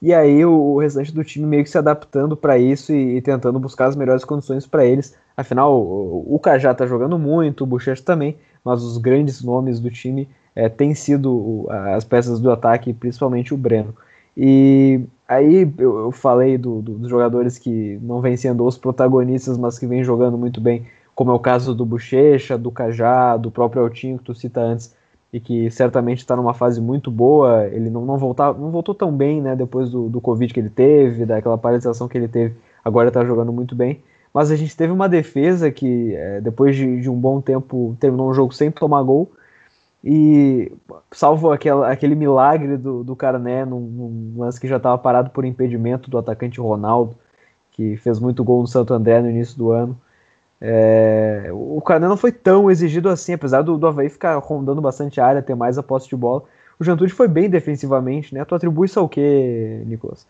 E 0.02 0.14
aí 0.14 0.46
o, 0.46 0.52
o 0.52 0.80
restante 0.80 1.14
do 1.14 1.24
time 1.24 1.46
meio 1.46 1.64
que 1.64 1.70
se 1.70 1.78
adaptando 1.78 2.38
para 2.38 2.58
isso 2.58 2.94
e, 2.94 3.18
e, 3.18 3.22
tentando 3.22 3.60
buscar 3.60 3.88
as 3.88 3.96
melhores 3.98 4.24
condições 4.24 4.66
para 4.66 4.86
eles. 4.86 5.14
Afinal, 5.36 5.74
o, 5.74 6.36
o 6.36 6.40
Cajá 6.40 6.74
tá 6.74 6.86
jogando 6.86 7.20
muito, 7.20 7.66
o 7.66 7.68
Bochecha 7.68 8.02
também 8.02 8.38
mas 8.64 8.84
os 8.84 8.98
grandes 8.98 9.44
nomes 9.44 9.80
do 9.80 9.90
time 9.90 10.28
é, 10.56 10.68
têm 10.68 10.94
sido 10.94 11.66
as 11.70 12.04
peças 12.04 12.40
do 12.40 12.52
ataque, 12.52 12.94
principalmente 12.94 13.54
o 13.54 13.58
Breno. 13.58 13.96
E 14.36 15.02
aí 15.28 15.72
eu, 15.78 15.98
eu 16.00 16.12
falei 16.12 16.58
do, 16.58 16.82
do, 16.82 16.94
dos 16.94 17.10
jogadores 17.10 17.58
que 17.58 18.00
não 18.02 18.22
vêm 18.22 18.38
sendo 18.38 18.66
os 18.66 18.78
protagonistas, 18.78 19.58
mas 19.58 19.78
que 19.78 19.88
vêm 19.88 20.04
jogando 20.04 20.38
muito 20.38 20.60
bem, 20.62 20.86
como 21.16 21.32
é 21.32 21.34
o 21.34 21.40
caso 21.40 21.74
do 21.76 21.86
Bochecha, 21.86 22.58
do 22.58 22.72
Cajá, 22.72 23.38
do 23.38 23.52
próprio 23.52 23.84
Altinho, 23.84 24.18
que 24.18 24.24
tu 24.24 24.36
cita 24.36 24.62
antes, 24.62 24.96
e 25.32 25.40
que 25.40 25.70
certamente 25.70 26.20
está 26.20 26.36
numa 26.36 26.54
fase 26.54 26.82
muito 26.82 27.12
boa. 27.12 27.66
Ele 27.68 27.90
não, 27.90 28.06
não, 28.06 28.18
não 28.18 28.72
voltou 28.72 28.96
tão 28.96 29.12
bem 29.12 29.42
né, 29.42 29.56
depois 29.56 29.90
do, 29.90 30.10
do 30.10 30.22
Covid 30.22 30.54
que 30.54 30.60
ele 30.60 30.70
teve, 30.70 31.26
daquela 31.26 31.58
paralisação 31.58 32.08
que 32.08 32.18
ele 32.18 32.28
teve, 32.28 32.56
agora 32.84 33.10
está 33.10 33.24
jogando 33.26 33.52
muito 33.52 33.76
bem 33.76 34.02
mas 34.34 34.52
a 34.52 34.56
gente 34.56 34.76
teve 34.76 34.94
uma 34.94 35.10
defesa 35.10 35.72
que, 35.72 36.16
é, 36.16 36.42
depois 36.42 36.76
de, 36.76 37.02
de, 37.02 37.10
um 37.10 37.20
bom 37.20 37.42
tempo, 37.42 37.96
terminou 38.00 38.30
um 38.30 38.34
jogo 38.34 38.54
sem 38.54 38.72
tomar 38.72 39.02
gol. 39.04 39.32
E, 40.04 40.72
salvo 41.12 41.52
aquela, 41.52 41.92
aquele 41.92 42.16
milagre 42.16 42.78
do, 42.78 43.04
do 43.04 43.16
Carné, 43.16 43.66
num, 43.66 43.80
num 43.80 44.34
lance 44.38 44.60
que 44.60 44.68
já 44.68 44.78
estava 44.78 44.98
parado 44.98 45.32
por 45.32 45.44
impedimento 45.46 46.10
do 46.10 46.18
atacante 46.18 46.60
Ronaldo, 46.60 47.16
que 47.72 47.98
fez 47.98 48.20
muito 48.20 48.44
gol 48.44 48.62
no 48.62 48.68
Santo 48.68 48.94
André 48.94 49.22
no 49.22 49.30
início 49.30 49.58
do 49.58 49.72
ano. 49.72 50.00
É, 50.62 51.50
o 51.52 51.82
Carné 51.82 52.08
não 52.08 52.18
foi 52.18 52.32
tão 52.32 52.70
exigido 52.70 53.10
assim, 53.10 53.34
apesar 53.34 53.62
do, 53.62 53.78
do 53.78 53.88
Havaí 53.88 54.10
ficar 54.10 54.38
rondando 54.38 54.82
bastante 54.82 55.20
área, 55.22 55.42
ter 55.42 55.56
mais 55.56 55.78
a 55.78 55.84
posse 55.84 56.08
de 56.10 56.16
bola. 56.16 56.44
O 56.80 56.84
Juventude 56.84 57.14
foi 57.14 57.28
bem 57.28 57.50
defensivamente, 57.50 58.34
né? 58.34 58.46
Tu 58.46 58.56
atribui 58.56 58.86
isso 58.86 59.00
ao 59.00 59.10
quê, 59.10 59.84
Nicolas? 59.86 60.26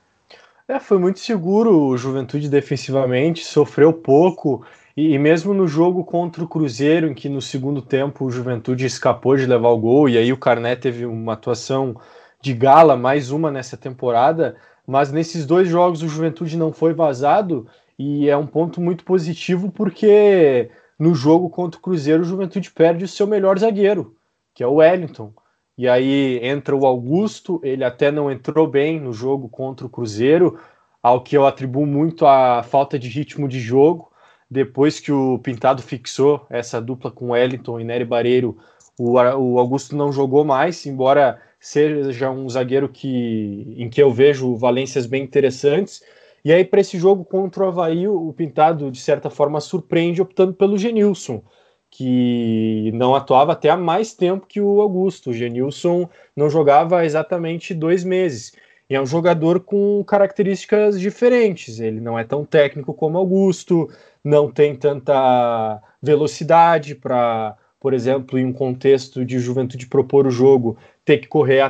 É, 0.70 0.80
foi 0.80 1.00
muito 1.00 1.20
seguro 1.20 1.76
o 1.76 1.98
Juventude 1.98 2.48
defensivamente, 2.48 3.44
sofreu 3.44 3.92
pouco. 3.92 4.64
E, 4.96 5.16
e, 5.16 5.18
mesmo 5.18 5.52
no 5.52 5.68
jogo 5.68 6.06
contra 6.06 6.44
o 6.44 6.48
Cruzeiro, 6.48 7.08
em 7.08 7.14
que 7.16 7.28
no 7.28 7.42
segundo 7.42 7.82
tempo 7.82 8.24
o 8.24 8.30
Juventude 8.30 8.86
escapou 8.86 9.36
de 9.36 9.48
levar 9.48 9.70
o 9.70 9.80
gol, 9.80 10.08
e 10.08 10.16
aí 10.16 10.32
o 10.32 10.38
Carné 10.38 10.76
teve 10.76 11.08
uma 11.08 11.34
atuação 11.34 12.00
de 12.40 12.54
gala, 12.54 12.96
mais 12.96 13.32
uma 13.32 13.50
nessa 13.50 13.76
temporada, 13.76 14.58
mas 14.86 15.12
nesses 15.12 15.44
dois 15.44 15.68
jogos 15.68 16.04
o 16.04 16.08
Juventude 16.08 16.56
não 16.56 16.72
foi 16.72 16.94
vazado, 16.94 17.66
e 17.98 18.30
é 18.30 18.38
um 18.38 18.46
ponto 18.46 18.80
muito 18.80 19.04
positivo 19.04 19.72
porque 19.72 20.70
no 21.00 21.16
jogo 21.16 21.50
contra 21.50 21.80
o 21.80 21.82
Cruzeiro 21.82 22.22
o 22.22 22.26
Juventude 22.26 22.70
perde 22.70 23.04
o 23.04 23.08
seu 23.08 23.26
melhor 23.26 23.58
zagueiro, 23.58 24.16
que 24.54 24.62
é 24.62 24.68
o 24.68 24.76
Wellington. 24.76 25.34
E 25.80 25.88
aí 25.88 26.42
entra 26.44 26.76
o 26.76 26.86
Augusto, 26.86 27.62
ele 27.64 27.86
até 27.86 28.12
não 28.12 28.30
entrou 28.30 28.68
bem 28.68 29.00
no 29.00 29.14
jogo 29.14 29.48
contra 29.48 29.88
o 29.88 29.90
Cruzeiro, 29.90 30.60
ao 31.02 31.24
que 31.24 31.38
eu 31.38 31.48
atribuo 31.48 31.86
muito 31.86 32.26
a 32.26 32.62
falta 32.64 33.00
de 33.00 33.08
ritmo 33.08 33.48
de 33.48 33.62
jogo. 33.62 34.12
Depois 34.52 35.00
que 35.00 35.10
o 35.10 35.40
Pintado 35.40 35.82
fixou 35.82 36.46
essa 36.50 36.82
dupla 36.82 37.10
com 37.10 37.30
Wellington 37.30 37.80
e 37.80 37.86
Nery 37.86 38.04
Barreiro, 38.04 38.58
o, 39.00 39.14
o 39.14 39.58
Augusto 39.58 39.96
não 39.96 40.12
jogou 40.12 40.44
mais, 40.44 40.86
embora 40.86 41.40
seja 41.62 42.30
um 42.30 42.50
zagueiro 42.50 42.90
que, 42.90 43.74
em 43.78 43.90
que 43.90 44.04
eu 44.04 44.12
vejo 44.12 44.58
valências 44.58 45.06
bem 45.06 45.24
interessantes. 45.24 46.04
E 46.44 46.52
aí, 46.52 46.66
para 46.66 46.82
esse 46.82 47.00
jogo 47.00 47.24
contra 47.24 47.64
o 47.64 47.68
Havaí, 47.70 48.06
o 48.06 48.34
Pintado, 48.34 48.92
de 48.92 49.00
certa 49.00 49.30
forma, 49.30 49.62
surpreende 49.62 50.22
optando 50.22 50.54
pelo 50.54 50.78
Genilson 50.78 51.42
que 51.92 52.92
não 52.94 53.16
atuava 53.16 53.54
até 53.54 53.70
há 53.70 53.78
mais 53.78 54.14
tempo 54.14 54.46
que 54.48 54.62
o 54.62 54.82
Augusto. 54.82 55.32
O 55.32 55.34
Genilson 55.34 56.10
não 56.36 56.50
jogava 56.50 57.06
exatamente 57.06 57.74
dois 57.74 58.04
meses. 58.04 58.54
E 58.90 58.96
é 58.96 59.02
um 59.02 59.06
jogador 59.06 59.60
com 59.60 60.04
características 60.04 61.00
diferentes. 61.00 61.80
Ele 61.80 62.00
não 62.00 62.18
é 62.18 62.24
tão 62.24 62.44
técnico 62.46 62.94
como 62.94 63.18
Augusto, 63.18 63.90
não 64.24 64.52
tem 64.52 64.76
tanta 64.76 65.82
velocidade 66.02 66.96
para, 66.96 67.56
por 67.80 67.94
exemplo, 67.94 68.38
em 68.40 68.46
um 68.46 68.54
contexto 68.54 69.24
de 69.24 69.40
juventude 69.40 69.88
propor 69.88 70.26
o 70.26 70.32
jogo, 70.32 70.78
ter 71.06 71.18
que 71.20 71.28
correr 71.28 71.64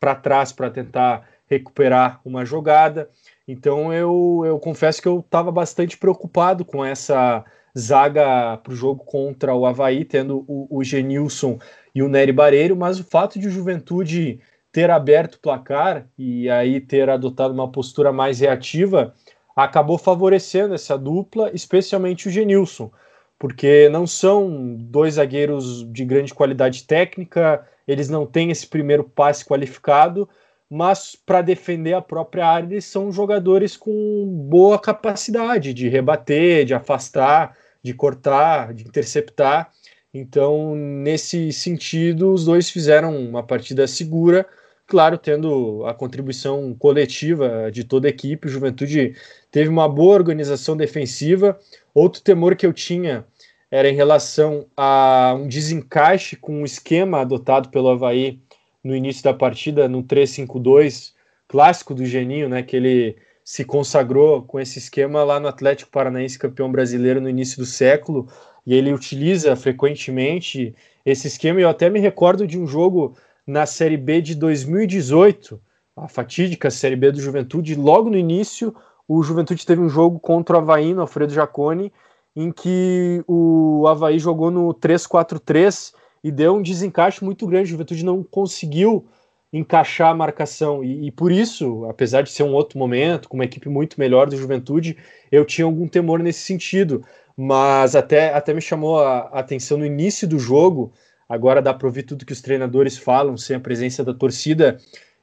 para 0.00 0.14
trás 0.14 0.52
para 0.52 0.70
tentar 0.70 1.28
recuperar 1.46 2.20
uma 2.24 2.44
jogada. 2.44 3.08
Então 3.46 3.92
eu, 3.92 4.42
eu 4.44 4.58
confesso 4.58 5.00
que 5.00 5.08
eu 5.08 5.20
estava 5.20 5.52
bastante 5.52 5.96
preocupado 5.96 6.64
com 6.64 6.84
essa 6.84 7.44
zaga 7.78 8.56
para 8.58 8.72
o 8.72 8.76
jogo 8.76 9.04
contra 9.04 9.54
o 9.54 9.66
Havaí, 9.66 10.04
tendo 10.04 10.44
o, 10.46 10.78
o 10.78 10.84
Genilson 10.84 11.58
e 11.94 12.02
o 12.02 12.08
Nery 12.08 12.32
Bareiro, 12.32 12.76
mas 12.76 13.00
o 13.00 13.04
fato 13.04 13.38
de 13.38 13.48
o 13.48 13.50
Juventude 13.50 14.40
ter 14.70 14.90
aberto 14.90 15.34
o 15.34 15.40
placar 15.40 16.06
e 16.18 16.50
aí 16.50 16.80
ter 16.80 17.08
adotado 17.08 17.54
uma 17.54 17.70
postura 17.70 18.12
mais 18.12 18.40
reativa 18.40 19.14
acabou 19.54 19.96
favorecendo 19.96 20.74
essa 20.74 20.98
dupla, 20.98 21.50
especialmente 21.54 22.26
o 22.26 22.30
Genilson, 22.30 22.90
porque 23.38 23.88
não 23.88 24.06
são 24.06 24.76
dois 24.76 25.14
zagueiros 25.14 25.88
de 25.92 26.04
grande 26.04 26.34
qualidade 26.34 26.84
técnica, 26.84 27.64
eles 27.86 28.08
não 28.08 28.26
têm 28.26 28.50
esse 28.50 28.66
primeiro 28.66 29.04
passe 29.04 29.44
qualificado, 29.44 30.28
mas 30.68 31.14
para 31.14 31.42
defender 31.42 31.94
a 31.94 32.02
própria 32.02 32.46
área 32.46 32.66
eles 32.66 32.84
são 32.84 33.12
jogadores 33.12 33.76
com 33.76 34.26
boa 34.48 34.78
capacidade 34.78 35.72
de 35.72 35.88
rebater, 35.88 36.64
de 36.64 36.74
afastar, 36.74 37.56
de 37.84 37.92
cortar, 37.92 38.72
de 38.72 38.84
interceptar. 38.84 39.70
Então, 40.12 40.74
nesse 40.74 41.52
sentido, 41.52 42.32
os 42.32 42.46
dois 42.46 42.70
fizeram 42.70 43.14
uma 43.16 43.42
partida 43.42 43.86
segura, 43.86 44.46
claro, 44.86 45.18
tendo 45.18 45.84
a 45.86 45.92
contribuição 45.92 46.74
coletiva 46.74 47.70
de 47.70 47.84
toda 47.84 48.08
a 48.08 48.10
equipe. 48.10 48.48
O 48.48 48.50
Juventude 48.50 49.14
teve 49.50 49.68
uma 49.68 49.88
boa 49.88 50.14
organização 50.14 50.76
defensiva. 50.76 51.58
Outro 51.92 52.22
temor 52.22 52.56
que 52.56 52.64
eu 52.64 52.72
tinha 52.72 53.26
era 53.70 53.88
em 53.88 53.94
relação 53.94 54.66
a 54.76 55.34
um 55.36 55.46
desencaixe 55.46 56.36
com 56.36 56.62
o 56.62 56.64
esquema 56.64 57.20
adotado 57.20 57.68
pelo 57.68 57.90
Havaí 57.90 58.40
no 58.82 58.94
início 58.94 59.24
da 59.24 59.34
partida, 59.34 59.88
no 59.88 60.02
3-5-2, 60.02 61.12
clássico 61.48 61.94
do 61.94 62.06
Geninho, 62.06 62.48
né, 62.48 62.62
que 62.62 62.76
ele 62.76 63.16
se 63.44 63.64
consagrou 63.64 64.42
com 64.42 64.58
esse 64.58 64.78
esquema 64.78 65.22
lá 65.22 65.38
no 65.38 65.46
Atlético 65.46 65.90
Paranaense, 65.90 66.38
campeão 66.38 66.72
brasileiro 66.72 67.20
no 67.20 67.28
início 67.28 67.58
do 67.58 67.66
século, 67.66 68.26
e 68.66 68.74
ele 68.74 68.92
utiliza 68.92 69.54
frequentemente 69.54 70.74
esse 71.04 71.28
esquema. 71.28 71.60
Eu 71.60 71.68
até 71.68 71.90
me 71.90 72.00
recordo 72.00 72.46
de 72.46 72.58
um 72.58 72.66
jogo 72.66 73.14
na 73.46 73.66
Série 73.66 73.98
B 73.98 74.22
de 74.22 74.34
2018, 74.34 75.60
a 75.94 76.08
fatídica 76.08 76.70
Série 76.70 76.96
B 76.96 77.12
do 77.12 77.20
Juventude, 77.20 77.74
logo 77.74 78.08
no 78.08 78.16
início, 78.16 78.74
o 79.06 79.22
Juventude 79.22 79.66
teve 79.66 79.82
um 79.82 79.88
jogo 79.88 80.18
contra 80.18 80.56
o 80.56 80.58
Havaí, 80.58 80.94
no 80.94 81.02
Alfredo 81.02 81.34
Jaconi, 81.34 81.92
em 82.34 82.50
que 82.50 83.22
o 83.28 83.86
Havaí 83.86 84.18
jogou 84.18 84.50
no 84.50 84.72
3-4-3 84.74 85.92
e 86.22 86.32
deu 86.32 86.56
um 86.56 86.62
desencaixe 86.62 87.22
muito 87.22 87.46
grande. 87.46 87.68
O 87.68 87.72
Juventude 87.72 88.04
não 88.04 88.24
conseguiu 88.24 89.04
encaixar 89.58 90.10
a 90.10 90.14
marcação. 90.14 90.82
E, 90.82 91.06
e, 91.06 91.10
por 91.12 91.30
isso, 91.30 91.86
apesar 91.88 92.22
de 92.22 92.30
ser 92.30 92.42
um 92.42 92.52
outro 92.52 92.78
momento, 92.78 93.28
com 93.28 93.36
uma 93.36 93.44
equipe 93.44 93.68
muito 93.68 93.98
melhor 93.98 94.28
do 94.28 94.36
Juventude, 94.36 94.96
eu 95.30 95.44
tinha 95.44 95.64
algum 95.64 95.86
temor 95.86 96.18
nesse 96.18 96.40
sentido. 96.40 97.04
Mas 97.36 97.96
até, 97.96 98.34
até 98.34 98.52
me 98.52 98.60
chamou 98.60 99.00
a, 99.00 99.20
a 99.32 99.38
atenção 99.40 99.78
no 99.78 99.86
início 99.86 100.26
do 100.26 100.38
jogo. 100.38 100.92
Agora 101.28 101.62
dá 101.62 101.72
para 101.72 101.86
ouvir 101.86 102.02
tudo 102.02 102.26
que 102.26 102.32
os 102.32 102.42
treinadores 102.42 102.98
falam, 102.98 103.36
sem 103.36 103.56
a 103.56 103.60
presença 103.60 104.04
da 104.04 104.12
torcida. 104.12 104.78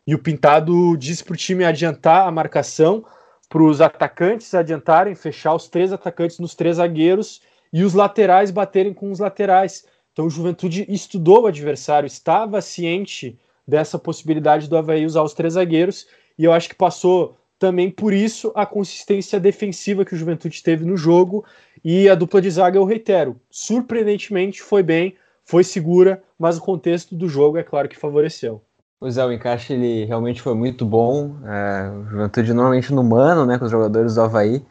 E 0.08 0.16
o 0.16 0.20
Pintado 0.20 0.98
disse 0.98 1.24
para 1.24 1.34
o 1.34 1.38
time 1.38 1.64
adiantar 1.64 2.28
a 2.28 2.32
marcação, 2.32 3.06
para 3.50 3.64
os 3.64 3.82
atacantes 3.82 4.54
adiantarem, 4.54 5.14
fechar 5.14 5.54
os 5.54 5.68
três 5.68 5.92
atacantes 5.92 6.40
nos 6.40 6.56
três 6.56 6.78
zagueiros 6.78 7.42
e 7.72 7.84
os 7.84 7.94
laterais 7.94 8.50
baterem 8.50 8.94
com 8.94 9.12
os 9.12 9.20
laterais. 9.20 9.86
Então 10.14 10.26
o 10.26 10.30
Juventude 10.30 10.86
estudou 10.90 11.44
o 11.44 11.48
adversário, 11.48 12.08
estava 12.08 12.62
ciente 12.62 13.38
dessa 13.72 13.98
possibilidade 13.98 14.68
do 14.68 14.76
Havaí 14.76 15.06
usar 15.06 15.24
os 15.24 15.34
três 15.34 15.54
zagueiros, 15.54 16.06
e 16.38 16.44
eu 16.44 16.52
acho 16.52 16.68
que 16.68 16.76
passou 16.76 17.38
também 17.58 17.90
por 17.90 18.12
isso 18.12 18.52
a 18.54 18.66
consistência 18.66 19.40
defensiva 19.40 20.04
que 20.04 20.14
o 20.14 20.18
Juventude 20.18 20.62
teve 20.62 20.84
no 20.84 20.98
jogo, 20.98 21.46
e 21.82 22.10
a 22.10 22.16
dupla 22.16 22.42
de 22.42 22.50
zaga, 22.50 22.78
eu 22.78 22.84
reitero, 22.84 23.38
surpreendentemente 23.50 24.62
foi 24.62 24.84
bem, 24.84 25.16
foi 25.46 25.64
segura, 25.64 26.22
mas 26.38 26.58
o 26.58 26.62
contexto 26.62 27.16
do 27.16 27.30
jogo 27.30 27.58
é 27.58 27.64
claro 27.64 27.88
que 27.88 27.98
favoreceu. 27.98 28.62
Pois 29.00 29.18
é, 29.18 29.26
o 29.26 29.32
encaixe 29.32 29.72
ele 29.72 30.04
realmente 30.04 30.42
foi 30.42 30.54
muito 30.54 30.86
bom. 30.86 31.38
É, 31.46 31.90
o 31.90 32.10
Juventude 32.10 32.54
normalmente 32.54 32.94
no 32.94 33.04
mano, 33.04 33.46
né, 33.46 33.58
com 33.58 33.66
os 33.66 33.72
jogadores 33.72 34.16
do 34.16 34.22
Havaí. 34.22 34.62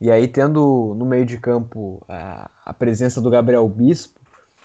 E 0.00 0.10
aí 0.10 0.26
tendo 0.26 0.94
no 0.96 1.04
meio 1.04 1.26
de 1.26 1.38
campo 1.38 2.02
a, 2.08 2.50
a 2.64 2.72
presença 2.72 3.20
do 3.20 3.30
Gabriel 3.30 3.68
Bispo, 3.68 4.17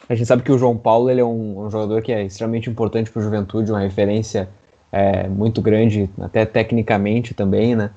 a 0.10 0.16
gente 0.16 0.28
sabe 0.28 0.44
que 0.44 0.52
o 0.52 0.58
João 0.58 0.78
Paulo 0.78 1.10
ele 1.10 1.22
é 1.22 1.26
um, 1.26 1.66
um 1.66 1.70
jogador 1.70 2.02
que 2.02 2.12
é 2.12 2.24
extremamente 2.24 2.70
importante 2.70 3.10
para 3.10 3.20
o 3.20 3.24
Juventude, 3.24 3.72
uma 3.72 3.80
referência 3.80 4.50
é, 4.92 5.28
muito 5.28 5.62
grande, 5.62 6.10
até 6.20 6.46
tecnicamente 6.46 7.34
também, 7.34 7.76
né? 7.76 7.90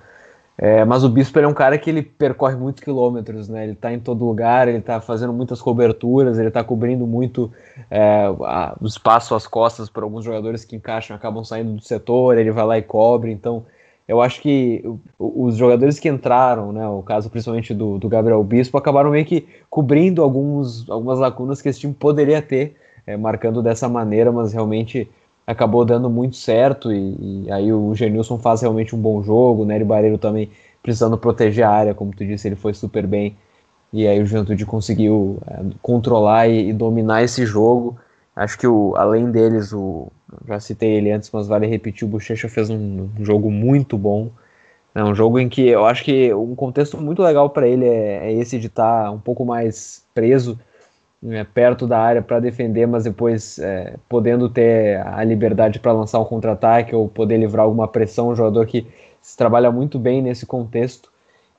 É, 0.58 0.86
mas 0.86 1.04
o 1.04 1.10
Bispo 1.10 1.38
é 1.38 1.46
um 1.46 1.52
cara 1.52 1.76
que 1.76 1.90
ele 1.90 2.00
percorre 2.02 2.56
muitos 2.56 2.82
quilômetros, 2.82 3.46
né? 3.46 3.64
Ele 3.64 3.72
está 3.72 3.92
em 3.92 4.00
todo 4.00 4.24
lugar, 4.24 4.68
ele 4.68 4.78
está 4.78 5.00
fazendo 5.02 5.32
muitas 5.32 5.60
coberturas, 5.60 6.38
ele 6.38 6.48
está 6.48 6.64
cobrindo 6.64 7.06
muito 7.06 7.52
é, 7.90 8.24
a, 8.42 8.74
o 8.80 8.86
espaço 8.86 9.34
às 9.34 9.46
costas 9.46 9.90
para 9.90 10.02
alguns 10.02 10.24
jogadores 10.24 10.64
que 10.64 10.74
encaixam, 10.74 11.14
acabam 11.14 11.44
saindo 11.44 11.74
do 11.74 11.82
setor, 11.82 12.38
ele 12.38 12.50
vai 12.50 12.64
lá 12.64 12.78
e 12.78 12.82
cobre. 12.82 13.30
Então, 13.30 13.66
eu 14.08 14.20
acho 14.20 14.40
que 14.40 14.84
os 15.18 15.56
jogadores 15.56 15.98
que 15.98 16.08
entraram, 16.08 16.72
né, 16.72 16.86
o 16.86 17.02
caso 17.02 17.28
principalmente 17.28 17.74
do, 17.74 17.98
do 17.98 18.08
Gabriel 18.08 18.42
Bispo, 18.44 18.78
acabaram 18.78 19.10
meio 19.10 19.24
que 19.24 19.46
cobrindo 19.68 20.22
alguns, 20.22 20.88
algumas 20.88 21.18
lacunas 21.18 21.60
que 21.60 21.68
esse 21.68 21.80
time 21.80 21.92
poderia 21.92 22.40
ter, 22.40 22.76
é, 23.06 23.16
marcando 23.16 23.62
dessa 23.62 23.88
maneira, 23.88 24.30
mas 24.30 24.52
realmente 24.52 25.08
acabou 25.46 25.84
dando 25.84 26.08
muito 26.08 26.36
certo 26.36 26.92
e, 26.92 27.44
e, 27.46 27.50
aí 27.50 27.72
o 27.72 27.94
Genilson 27.94 28.38
faz 28.38 28.60
realmente 28.60 28.94
um 28.94 28.98
bom 28.98 29.22
jogo, 29.22 29.62
o 29.62 29.66
Nery 29.66 29.84
Barreiro 29.84 30.18
também 30.18 30.50
precisando 30.82 31.18
proteger 31.18 31.64
a 31.64 31.70
área, 31.70 31.94
como 31.94 32.12
tu 32.14 32.24
disse, 32.24 32.46
ele 32.46 32.56
foi 32.56 32.74
super 32.74 33.06
bem 33.06 33.36
e 33.92 34.06
aí 34.06 34.20
o 34.20 34.26
Juventude 34.26 34.66
conseguiu 34.66 35.38
é, 35.46 35.60
controlar 35.82 36.48
e, 36.48 36.68
e, 36.68 36.72
dominar 36.72 37.22
esse 37.22 37.46
jogo. 37.46 37.96
Acho 38.34 38.58
que 38.58 38.66
o, 38.66 38.94
além 38.96 39.30
deles, 39.30 39.72
o, 39.72 40.12
já 40.46 40.60
citei 40.60 40.90
ele 40.96 41.10
antes, 41.10 41.30
mas 41.32 41.48
vale 41.48 41.66
repetir, 41.66 42.06
o 42.06 42.10
Bochecha 42.10 42.48
fez 42.48 42.70
um, 42.70 43.08
jogo 43.20 43.50
muito 43.50 43.96
bom. 43.96 44.30
É 44.94 45.04
um 45.04 45.14
jogo 45.14 45.38
em 45.38 45.48
que 45.48 45.68
eu 45.68 45.84
acho 45.84 46.04
que 46.04 46.32
um 46.32 46.54
contexto 46.54 46.98
muito 46.98 47.22
legal 47.22 47.50
para 47.50 47.68
ele 47.68 47.84
é, 47.84 48.28
é, 48.28 48.32
esse 48.32 48.58
de 48.58 48.66
estar 48.66 49.04
tá 49.04 49.10
um 49.10 49.18
pouco 49.18 49.44
mais 49.44 50.04
preso 50.14 50.58
é, 51.28 51.44
perto 51.44 51.86
da 51.86 51.98
área 51.98 52.22
para 52.22 52.40
defender, 52.40 52.86
mas 52.86 53.04
depois 53.04 53.58
é, 53.58 53.96
podendo 54.08 54.48
ter 54.48 55.00
a 55.06 55.22
liberdade 55.24 55.78
para 55.78 55.92
lançar 55.92 56.20
um 56.20 56.24
contra-ataque 56.24 56.94
ou 56.94 57.08
poder 57.08 57.36
livrar 57.38 57.64
alguma 57.64 57.88
pressão, 57.88 58.28
um 58.28 58.36
jogador 58.36 58.66
que 58.66 58.86
se 59.20 59.36
trabalha 59.36 59.70
muito 59.70 59.98
bem 59.98 60.22
nesse 60.22 60.46
contexto. 60.46 61.10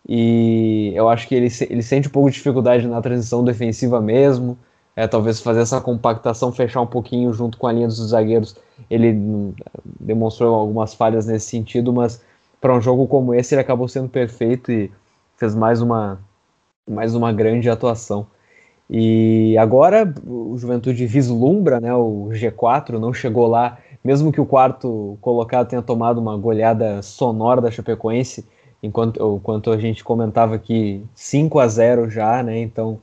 E 0.08 0.94
eu 0.96 1.10
acho 1.10 1.28
que 1.28 1.36
ele, 1.36 1.50
ele 1.70 1.84
sente 1.84 2.08
um 2.08 2.12
pouco 2.12 2.30
de 2.30 2.38
dificuldade 2.38 2.88
na 2.88 3.02
transição 3.02 3.44
defensiva 3.44 4.00
mesmo. 4.00 4.58
É, 4.98 5.08
talvez 5.08 5.40
fazer 5.40 5.60
essa 5.60 5.80
compactação, 5.80 6.52
fechar 6.52 6.82
um 6.82 6.88
pouquinho 6.88 7.32
junto 7.32 7.56
com 7.60 7.68
a 7.68 7.72
linha 7.72 7.86
dos 7.86 7.98
zagueiros. 8.10 8.56
Ele 8.90 9.14
hum, 9.14 9.54
demonstrou 10.00 10.56
algumas 10.56 10.96
falhas 10.96 11.28
nesse 11.28 11.52
sentido, 11.52 11.94
mas 11.94 12.20
para 12.60 12.74
um 12.74 12.82
jogo 12.82 13.08
como 13.08 13.32
esse 13.32 13.54
ele 13.54 13.62
acabou 13.62 13.88
sendo 13.88 14.10
perfeito 14.10 14.72
e 14.72 14.92
fez 15.38 15.54
mais 15.54 15.84
uma, 15.84 16.20
mais 16.90 17.14
uma 17.14 17.32
grande 17.32 17.70
atuação. 17.70 18.26
E 18.90 19.56
agora 19.60 20.12
o 20.26 20.58
Juventude 20.58 21.06
vislumbra 21.06 21.80
né, 21.80 21.94
o 21.94 22.30
G4, 22.32 22.98
não 22.98 23.14
chegou 23.14 23.46
lá, 23.46 23.78
mesmo 24.04 24.32
que 24.32 24.42
o 24.42 24.48
quarto 24.48 25.16
colocado 25.22 25.68
tenha 25.68 25.82
tomado 25.84 26.18
uma 26.18 26.36
goleada 26.36 27.04
sonora 27.04 27.62
da 27.62 27.70
Chapecoense, 27.70 28.48
enquanto, 28.82 29.36
enquanto 29.36 29.70
a 29.70 29.78
gente 29.78 30.04
comentava 30.04 30.56
aqui 30.56 31.06
5 31.14 31.60
a 31.60 31.68
0 31.68 32.10
já, 32.10 32.42
né? 32.42 32.58
Então 32.58 33.00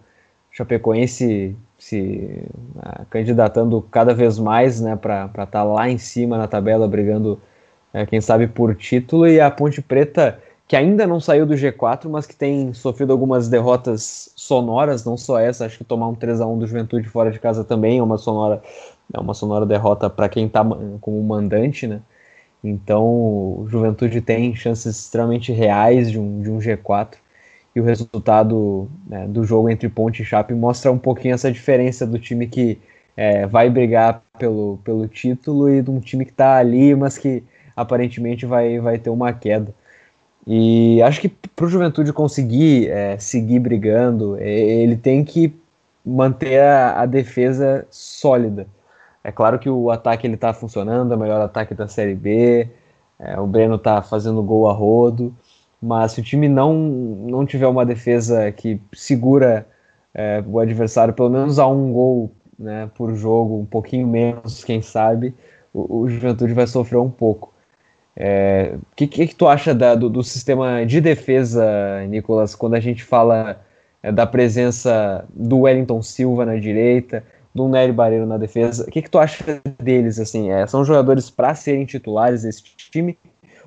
Chapecoense 0.51 1.55
se 1.85 2.47
uh, 2.77 3.05
candidatando 3.11 3.83
cada 3.91 4.15
vez 4.15 4.39
mais 4.39 4.81
né, 4.81 4.97
para 4.97 5.27
estar 5.27 5.47
tá 5.47 5.63
lá 5.63 5.89
em 5.89 5.99
cima 5.99 6.39
na 6.39 6.49
tabela, 6.49 6.89
brigando, 6.89 7.39
uh, 7.93 8.07
quem 8.07 8.21
sabe, 8.23 8.47
por 8.47 8.75
título, 8.75 9.29
e 9.29 9.39
a 9.39 9.51
Ponte 9.51 9.83
Preta 9.83 10.41
que 10.67 10.75
ainda 10.75 11.07
não 11.07 11.21
saiu 11.21 11.45
do 11.45 11.53
G4, 11.55 12.09
mas 12.09 12.25
que 12.25 12.35
tem 12.35 12.73
sofrido 12.73 13.13
algumas 13.13 13.51
derrotas 13.51 14.33
sonoras, 14.35 15.05
não 15.05 15.15
só 15.15 15.39
essa, 15.39 15.67
acho 15.67 15.77
que 15.77 15.85
tomar 15.85 16.09
um 16.09 16.15
3 16.15 16.41
a 16.41 16.47
1 16.47 16.59
do 16.59 16.67
Juventude 16.67 17.07
fora 17.07 17.31
de 17.31 17.39
casa 17.39 17.63
também 17.63 17.99
é 17.99 18.03
uma 18.03 18.17
sonora, 18.17 18.63
é 19.13 19.21
uma 19.21 19.35
sonora 19.35 19.67
derrota 19.67 20.09
para 20.09 20.27
quem 20.27 20.47
está 20.47 20.65
como 21.03 21.23
mandante, 21.23 21.87
né? 21.87 22.01
Então, 22.63 23.05
o 23.05 23.67
Juventude 23.69 24.23
tem 24.23 24.57
chances 24.57 24.97
extremamente 24.97 25.53
reais 25.53 26.11
de 26.11 26.19
um, 26.19 26.41
de 26.41 26.51
um 26.51 26.59
G4 26.59 27.17
e 27.75 27.81
o 27.81 27.85
resultado 27.85 28.89
né, 29.07 29.27
do 29.27 29.45
jogo 29.45 29.69
entre 29.69 29.89
Ponte 29.89 30.23
e 30.23 30.25
Chape 30.25 30.55
mostra 30.55 30.93
um 30.93 30.99
pouquinho 30.99 31.35
essa 31.35 31.51
diferença 31.51 32.07
do 32.07 32.19
time 32.19 32.47
que 32.47 32.79
é, 33.17 33.47
vai 33.47 33.69
brigar 33.69 34.23
pelo, 34.39 34.79
pelo 34.85 35.09
título 35.09 35.69
e 35.69 35.83
de 35.83 35.91
um 35.91 36.01
time 36.01 36.25
que 36.25 36.31
está 36.31 36.57
ali, 36.57 36.95
mas 36.95 37.19
que 37.19 37.43
aparentemente 37.77 38.47
vai, 38.47 38.79
vai 38.79 38.99
ter 38.99 39.11
uma 39.11 39.33
queda. 39.33 39.75
E 40.47 41.01
acho 41.03 41.21
que 41.21 41.29
para 41.29 41.65
o 41.65 41.69
Juventude 41.69 42.13
conseguir 42.13 42.91
é, 42.91 43.19
seguir 43.19 43.59
brigando, 43.61 44.37
ele 44.39 44.97
tem 44.97 45.25
que 45.25 45.55
manter 46.05 46.61
a, 46.61 47.01
a, 47.01 47.07
defesa 47.07 47.87
sólida. 47.91 48.67
É 49.23 49.33
claro 49.33 49.59
que 49.59 49.71
o 49.71 49.91
ataque 49.91 50.27
ele 50.27 50.35
está 50.35 50.53
funcionando, 50.53 51.13
é 51.13 51.17
o 51.17 51.19
melhor 51.19 51.41
ataque 51.41 51.75
da 51.75 51.89
Série 51.89 52.15
B, 52.15 52.69
é, 53.19 53.41
o 53.41 53.47
Breno 53.47 53.77
está 53.77 54.03
fazendo 54.03 54.43
gol 54.43 54.69
a 54.69 54.73
rodo, 54.73 55.35
mas 55.85 56.13
se 56.13 56.21
o 56.21 56.25
time 56.25 56.49
não, 56.49 56.73
não 56.73 57.45
tiver 57.45 57.67
uma 57.67 57.85
defesa 57.85 58.51
que 58.51 58.81
segura 58.95 59.67
é, 60.15 60.43
o 60.47 60.59
adversário 60.59 61.13
pelo 61.13 61.29
menos 61.29 61.59
a 61.59 61.67
um 61.67 61.93
gol 61.93 62.33
né, 62.59 62.91
por 62.95 63.15
jogo, 63.15 63.61
um 63.61 63.67
pouquinho 63.67 64.07
menos, 64.07 64.65
quem 64.65 64.81
sabe, 64.81 65.35
o, 65.75 65.99
o 65.99 66.09
Juventude 66.09 66.55
vai 66.55 66.67
sofrer 66.67 66.97
um 66.97 67.11
pouco. 67.11 67.49
O 67.49 67.53
é, 68.17 68.77
que, 68.97 69.07
que, 69.07 69.27
que, 69.27 69.35
tu 69.35 69.47
acha 69.47 69.75
da, 69.75 69.95
do, 69.95 70.09
do, 70.09 70.25
sistema 70.25 70.87
de 70.87 71.03
defesa, 71.03 72.07
Nicolas, 72.09 72.55
quando 72.55 72.75
a 72.75 72.81
gente 72.81 73.05
fala 73.05 73.61
é, 74.03 74.11
da 74.11 74.27
presença 74.27 75.27
do 75.35 75.61
Wellington 75.61 76.01
Silva 76.01 76.47
na 76.47 76.57
direita, 76.57 77.23
do 77.55 77.69
Nery 77.69 77.93
Barreiro 77.93 78.25
na 78.25 78.39
defesa? 78.39 78.85
O 78.85 78.91
que, 78.91 79.03
que 79.03 79.11
tu 79.11 79.19
acha 79.19 79.61
deles? 79.79 80.19
Assim, 80.19 80.51
é, 80.51 80.67
são 80.67 80.83
jogadores 80.83 81.29
para 81.29 81.55
serem 81.55 81.85
titulares 81.85 82.43
desse 82.43 82.63
time? 82.63 83.19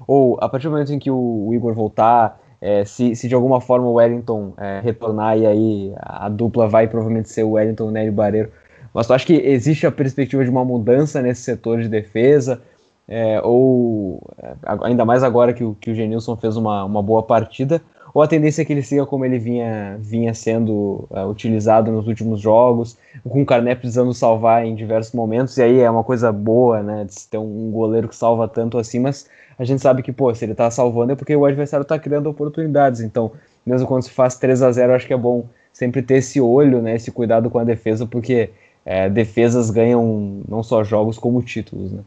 Ou 0.06 0.38
a 0.42 0.50
partir 0.50 0.68
do 0.68 0.72
momento 0.72 0.94
em 0.94 1.00
que 1.00 1.10
o, 1.10 1.48
o 1.48 1.54
Igor 1.54 1.74
voltar, 1.74 2.40
é, 2.60 2.84
se, 2.86 3.16
se, 3.16 3.28
de 3.28 3.36
alguma 3.36 3.62
forma 3.62 3.88
o 3.88 3.94
Wellington 3.94 4.54
é, 4.58 4.82
retornar 4.84 5.38
e 5.38 5.46
aí 5.46 5.94
a, 5.98 6.26
a, 6.26 6.30
dupla 6.30 6.68
vai 6.68 6.88
provavelmente 6.88 7.30
ser 7.30 7.44
o 7.44 7.52
Wellington 7.52 7.86
e 7.86 7.88
o 7.88 7.92
Nery 7.92 8.12
Barreiro, 8.12 8.52
mas 8.94 9.08
tu 9.08 9.14
acha 9.14 9.26
que 9.26 9.34
existe 9.34 9.86
a 9.86 9.92
perspectiva 9.92 10.44
de 10.44 10.50
uma 10.50 10.66
mudança 10.66 11.22
nesse 11.22 11.42
setor 11.42 11.82
de 11.82 11.88
defesa? 11.88 12.62
é, 13.08 13.40
ou 13.42 14.22
é, 14.38 14.56
ainda 14.84 15.06
mais 15.06 15.24
agora 15.24 15.54
que 15.54 15.64
o, 15.64 15.76
que 15.80 15.92
o 15.92 15.96
Genilson 15.96 16.36
fez 16.36 16.58
uma, 16.58 16.84
uma 16.84 17.02
boa 17.02 17.24
partida, 17.24 17.82
ou 18.18 18.24
a 18.24 18.28
tendência 18.28 18.64
é 18.64 18.66
que 18.66 18.74
ele 18.74 18.82
siga 18.82 19.06
como 19.06 19.26
ele 19.26 19.38
vinha, 19.38 19.96
vinha 20.00 20.34
sendo 20.34 21.08
é, 21.12 21.24
utilizado 21.24 21.92
nos 21.92 22.08
últimos 22.08 22.42
jogos, 22.42 22.98
com 23.24 23.44
o 23.44 23.46
Carné 23.46 23.76
precisando 23.76 24.12
salvar 24.12 24.66
em 24.66 24.74
diversos 24.74 25.14
momentos, 25.14 25.56
e 25.56 25.62
aí 25.62 25.80
é 25.82 25.88
uma 25.88 26.04
coisa 26.04 26.32
boa, 26.32 26.82
né, 26.82 27.06
de 27.06 27.28
ter 27.28 27.38
um 27.38 27.70
goleiro 27.70 28.10
que 28.10 28.16
salva 28.16 28.48
tanto 28.48 28.80
assim, 28.80 28.98
mas 28.98 29.30
a 29.60 29.64
gente 29.64 29.84
sabe 29.84 30.02
que, 30.02 30.12
pô, 30.12 30.34
se 30.34 30.44
ele 30.44 30.56
tá 30.56 30.72
salvando 30.72 31.12
é 31.12 31.16
porque 31.16 31.36
o 31.36 31.46
adversário 31.46 31.86
tá 31.86 32.00
criando 32.00 32.28
oportunidades, 32.28 33.02
então, 33.02 33.34
mesmo 33.64 33.88
quando 33.88 34.02
se 34.02 34.10
faz 34.10 34.36
3 34.36 34.64
a 34.64 34.72
0 34.72 34.96
acho 34.96 35.06
que 35.06 35.14
é 35.14 35.18
bom 35.18 35.46
sempre 35.72 36.02
ter 36.02 36.16
esse 36.16 36.42
olho, 36.42 36.82
né, 36.82 36.96
esse 36.96 37.12
cuidado 37.12 37.52
com 37.52 37.60
a 37.60 37.64
defesa, 37.64 38.08
porque 38.08 38.50
é, 38.84 39.08
defesas 39.08 39.70
ganham 39.70 40.42
não 40.50 40.64
só 40.64 40.84
jogos 40.84 41.20
como 41.20 41.40
títulos, 41.44 41.92
né. 41.92 42.02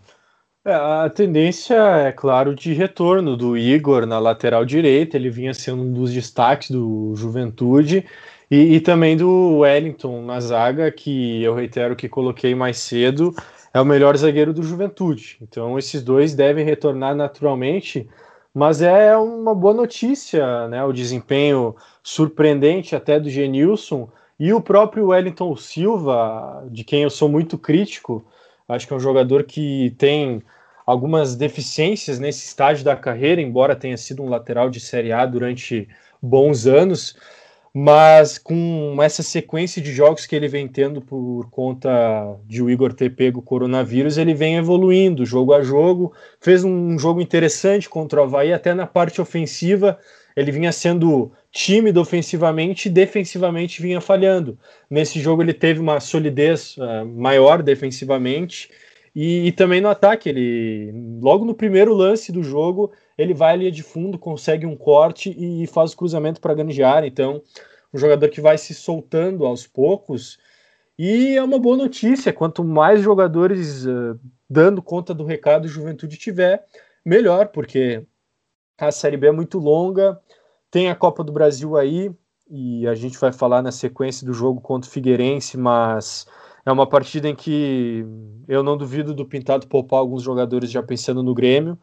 É, 0.62 0.74
a 0.74 1.08
tendência 1.08 1.74
é, 1.74 2.12
claro, 2.12 2.54
de 2.54 2.74
retorno 2.74 3.34
do 3.34 3.56
Igor 3.56 4.04
na 4.04 4.18
lateral 4.18 4.64
direita. 4.64 5.16
Ele 5.16 5.30
vinha 5.30 5.54
sendo 5.54 5.82
um 5.82 5.92
dos 5.92 6.12
destaques 6.12 6.70
do 6.70 7.14
Juventude. 7.16 8.04
E, 8.50 8.74
e, 8.74 8.80
também 8.80 9.16
do 9.16 9.58
Wellington 9.58 10.22
na 10.22 10.40
zaga, 10.40 10.90
que 10.90 11.42
eu 11.42 11.54
reitero 11.54 11.96
que 11.96 12.08
coloquei 12.08 12.54
mais 12.54 12.78
cedo, 12.78 13.34
é 13.72 13.80
o 13.80 13.84
melhor 13.84 14.16
zagueiro 14.16 14.52
do 14.52 14.62
Juventude. 14.62 15.38
Então 15.40 15.78
esses 15.78 16.02
dois 16.02 16.34
devem 16.34 16.64
retornar 16.64 17.14
naturalmente, 17.14 18.08
mas 18.52 18.82
é 18.82 19.16
uma 19.16 19.54
boa 19.54 19.72
notícia, 19.72 20.68
né? 20.68 20.84
O 20.84 20.92
desempenho 20.92 21.76
surpreendente 22.02 22.96
até 22.96 23.20
do 23.20 23.30
Genilson 23.30 24.10
e 24.38 24.52
o 24.52 24.60
próprio 24.60 25.08
Wellington 25.08 25.56
Silva, 25.56 26.66
de 26.70 26.82
quem 26.82 27.04
eu 27.04 27.10
sou 27.10 27.28
muito 27.28 27.56
crítico, 27.56 28.24
acho 28.72 28.86
que 28.86 28.92
é 28.92 28.96
um 28.96 29.00
jogador 29.00 29.44
que 29.44 29.94
tem 29.98 30.42
algumas 30.86 31.36
deficiências 31.36 32.18
nesse 32.18 32.46
estágio 32.46 32.84
da 32.84 32.96
carreira, 32.96 33.40
embora 33.40 33.76
tenha 33.76 33.96
sido 33.96 34.22
um 34.22 34.28
lateral 34.28 34.70
de 34.70 34.80
Série 34.80 35.12
A 35.12 35.24
durante 35.26 35.88
bons 36.22 36.66
anos 36.66 37.16
mas 37.72 38.36
com 38.36 38.96
essa 39.00 39.22
sequência 39.22 39.80
de 39.80 39.92
jogos 39.92 40.26
que 40.26 40.34
ele 40.34 40.48
vem 40.48 40.66
tendo 40.66 41.00
por 41.00 41.48
conta 41.50 41.90
de 42.46 42.62
o 42.62 42.68
Igor 42.68 42.92
ter 42.92 43.10
pego 43.10 43.38
o 43.38 43.42
coronavírus, 43.42 44.18
ele 44.18 44.34
vem 44.34 44.56
evoluindo 44.56 45.24
jogo 45.24 45.54
a 45.54 45.62
jogo, 45.62 46.12
fez 46.40 46.64
um 46.64 46.98
jogo 46.98 47.20
interessante 47.20 47.88
contra 47.88 48.20
o 48.20 48.24
Havaí, 48.24 48.52
até 48.52 48.74
na 48.74 48.86
parte 48.86 49.20
ofensiva, 49.20 49.98
ele 50.40 50.52
vinha 50.52 50.72
sendo 50.72 51.32
tímido 51.50 52.00
ofensivamente 52.00 52.88
e 52.88 52.90
defensivamente 52.90 53.82
vinha 53.82 54.00
falhando. 54.00 54.58
Nesse 54.88 55.20
jogo 55.20 55.42
ele 55.42 55.54
teve 55.54 55.80
uma 55.80 56.00
solidez 56.00 56.76
uh, 56.76 57.04
maior 57.06 57.62
defensivamente 57.62 58.70
e, 59.14 59.48
e, 59.48 59.52
também 59.52 59.80
no 59.80 59.88
ataque, 59.88 60.28
ele 60.28 60.92
logo 61.20 61.44
no 61.44 61.54
primeiro 61.54 61.92
lance 61.92 62.30
do 62.30 62.42
jogo, 62.42 62.92
ele 63.18 63.34
vai 63.34 63.54
ali 63.54 63.70
de 63.70 63.82
fundo, 63.82 64.18
consegue 64.18 64.66
um 64.66 64.76
corte 64.76 65.34
e 65.36 65.66
faz 65.66 65.92
o 65.92 65.96
cruzamento 65.96 66.40
para 66.40 66.54
Ganjar. 66.54 67.04
Então, 67.04 67.42
um 67.92 67.98
jogador 67.98 68.28
que 68.28 68.40
vai 68.40 68.56
se 68.56 68.72
soltando 68.72 69.44
aos 69.44 69.66
poucos. 69.66 70.38
E 70.98 71.36
é 71.36 71.42
uma 71.42 71.58
boa 71.58 71.76
notícia: 71.76 72.32
quanto 72.32 72.62
mais 72.62 73.00
jogadores 73.00 73.84
uh, 73.86 74.18
dando 74.48 74.82
conta 74.82 75.12
do 75.12 75.24
recado 75.24 75.66
Juventude 75.68 76.16
tiver, 76.16 76.64
melhor, 77.04 77.48
porque 77.48 78.04
a 78.78 78.92
Série 78.92 79.16
B 79.16 79.26
é 79.28 79.32
muito 79.32 79.58
longa, 79.58 80.20
tem 80.70 80.88
a 80.90 80.94
Copa 80.94 81.24
do 81.24 81.32
Brasil 81.32 81.76
aí, 81.76 82.10
e 82.50 82.86
a 82.86 82.94
gente 82.94 83.18
vai 83.18 83.32
falar 83.32 83.62
na 83.62 83.70
sequência 83.70 84.26
do 84.26 84.32
jogo 84.32 84.60
contra 84.60 84.88
o 84.88 84.92
Figueirense, 84.92 85.56
mas 85.56 86.26
é 86.64 86.72
uma 86.72 86.86
partida 86.86 87.28
em 87.28 87.34
que 87.34 88.04
eu 88.48 88.62
não 88.62 88.76
duvido 88.76 89.14
do 89.14 89.24
Pintado 89.26 89.66
poupar 89.68 90.00
alguns 90.00 90.22
jogadores 90.22 90.70
já 90.70 90.82
pensando 90.82 91.22
no 91.22 91.34
Grêmio. 91.34 91.78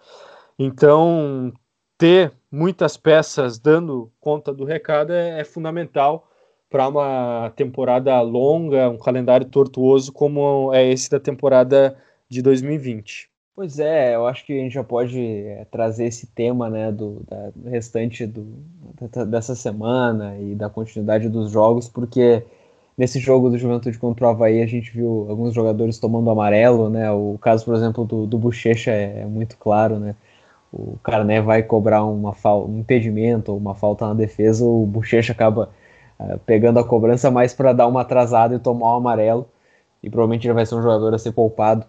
Então, 0.60 1.54
ter 1.98 2.34
muitas 2.52 2.98
peças 2.98 3.60
dando 3.60 4.12
conta 4.20 4.54
do 4.54 4.66
recado 4.66 5.14
é, 5.14 5.40
é 5.40 5.44
fundamental 5.44 6.30
para 6.70 6.88
uma 6.88 7.52
temporada 7.56 8.20
longa, 8.22 8.90
um 8.90 8.98
calendário 8.98 9.48
tortuoso 9.48 10.12
como 10.12 10.74
é 10.74 10.92
esse 10.92 11.10
da 11.10 11.20
temporada 11.20 11.98
de 12.30 12.42
2020. 12.42 13.30
Pois 13.58 13.80
é, 13.80 14.14
eu 14.14 14.28
acho 14.28 14.46
que 14.46 14.54
a 14.54 14.62
gente 14.62 14.74
já 14.74 14.84
pode 14.84 15.20
é, 15.20 15.66
trazer 15.72 16.06
esse 16.06 16.28
tema 16.28 16.70
né, 16.70 16.92
do, 16.92 17.24
da, 17.28 17.52
restante 17.72 18.24
do, 18.28 18.46
dessa 19.28 19.56
semana 19.56 20.38
e 20.38 20.54
da 20.54 20.70
continuidade 20.70 21.28
dos 21.28 21.50
jogos, 21.50 21.90
porque 21.90 22.44
nesse 22.96 23.20
jogo 23.20 23.50
do 23.50 23.58
Juventude 23.58 23.98
contra 23.98 24.28
o 24.28 24.30
Havaí 24.30 24.62
a 24.62 24.68
gente 24.68 24.92
viu 24.92 25.26
alguns 25.28 25.56
jogadores 25.56 25.98
tomando 25.98 26.30
amarelo, 26.30 26.88
né? 26.88 27.12
O 27.12 27.36
caso, 27.42 27.66
por 27.66 27.74
exemplo, 27.74 28.06
do, 28.06 28.28
do 28.28 28.38
Bochecha 28.38 28.92
é, 28.92 29.22
é 29.22 29.26
muito 29.26 29.58
claro, 29.58 29.98
né? 29.98 30.16
o 30.72 30.98
Carné 31.02 31.42
vai 31.42 31.64
cobrar 31.64 32.04
uma 32.06 32.36
um 32.68 32.80
impedimento 32.80 33.52
ou 33.52 33.58
uma 33.58 33.74
falta 33.74 34.08
na 34.08 34.14
defesa, 34.14 34.64
o 34.64 34.86
Bochecha 34.86 35.34
acaba 35.34 35.72
uh, 36.20 36.38
pegando 36.46 36.78
a 36.80 36.84
cobrança 36.84 37.32
mais 37.32 37.56
para 37.56 37.74
dar 37.74 37.88
uma 37.88 38.02
atrasada 38.02 38.54
e 38.56 38.60
tomar 38.60 38.94
o 38.94 38.98
amarelo. 38.98 39.50
E 40.04 40.10
provavelmente 40.12 40.46
ele 40.46 40.54
vai 40.54 40.66
ser 40.66 40.76
um 40.76 40.82
jogador 40.84 41.12
a 41.16 41.18
ser 41.18 41.32
poupado 41.32 41.88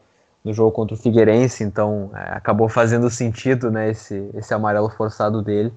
no 0.49 0.55
jogo 0.55 0.73
contra 0.73 0.95
o 0.95 0.99
Figueirense, 0.99 1.63
então 1.63 2.07
uh, 2.07 2.11
acabou 2.33 2.69
fazendo 2.69 3.09
sentido 3.11 3.71
né, 3.71 3.91
esse, 3.91 4.31
esse 4.35 4.53
amarelo 4.53 4.91
forçado 4.91 5.43
dele. 5.43 5.73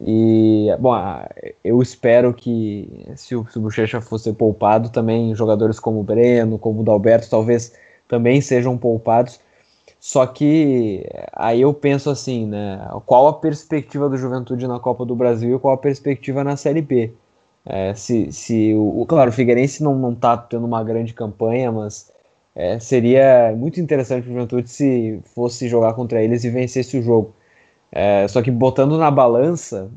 E, 0.00 0.68
bom, 0.80 0.94
eu 1.62 1.80
espero 1.80 2.34
que 2.34 3.06
se 3.14 3.36
o, 3.36 3.46
se 3.46 3.58
o 3.58 3.60
Bochecha 3.60 4.00
fosse 4.00 4.32
poupado, 4.32 4.90
também 4.90 5.34
jogadores 5.34 5.78
como 5.78 6.00
o 6.00 6.02
Breno, 6.02 6.58
como 6.58 6.80
o 6.80 6.84
Dalberto, 6.84 7.30
talvez 7.30 7.72
também 8.08 8.40
sejam 8.40 8.76
poupados 8.76 9.38
só 10.02 10.26
que 10.26 11.06
aí 11.32 11.60
eu 11.60 11.72
penso 11.72 12.10
assim, 12.10 12.44
né? 12.44 12.76
Qual 13.06 13.28
a 13.28 13.34
perspectiva 13.34 14.08
do 14.08 14.18
Juventude 14.18 14.66
na 14.66 14.80
Copa 14.80 15.04
do 15.06 15.14
Brasil 15.14 15.54
e 15.54 15.60
qual 15.60 15.74
a 15.74 15.78
perspectiva 15.78 16.42
na 16.42 16.56
Série 16.56 16.82
B? 16.82 17.14
É, 17.64 17.94
se, 17.94 18.32
se 18.32 18.74
o, 18.74 19.06
claro, 19.06 19.30
o 19.30 19.32
Figueirense 19.32 19.80
não, 19.80 19.96
não 19.96 20.12
tá 20.12 20.36
tendo 20.36 20.66
uma 20.66 20.82
grande 20.82 21.14
campanha, 21.14 21.70
mas 21.70 22.10
é, 22.54 22.78
seria 22.78 23.54
muito 23.56 23.80
interessante 23.80 24.24
o 24.24 24.32
Juventude 24.32 24.68
se 24.68 25.20
fosse 25.34 25.68
jogar 25.68 25.94
contra 25.94 26.22
eles 26.22 26.44
e 26.44 26.50
vencesse 26.50 26.98
o 26.98 27.02
jogo. 27.02 27.34
É, 27.90 28.26
só 28.28 28.42
que 28.42 28.50
botando 28.50 28.98
na 28.98 29.10
balança, 29.10 29.90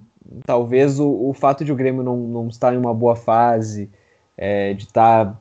talvez 0.45 0.99
o, 0.99 1.29
o 1.29 1.33
fato 1.33 1.63
de 1.63 1.71
o 1.71 1.75
Grêmio 1.75 2.03
não, 2.03 2.17
não 2.17 2.47
estar 2.47 2.73
em 2.73 2.77
uma 2.77 2.93
boa 2.93 3.15
fase, 3.15 3.89
é, 4.37 4.73
de 4.73 4.83
estar 4.83 5.39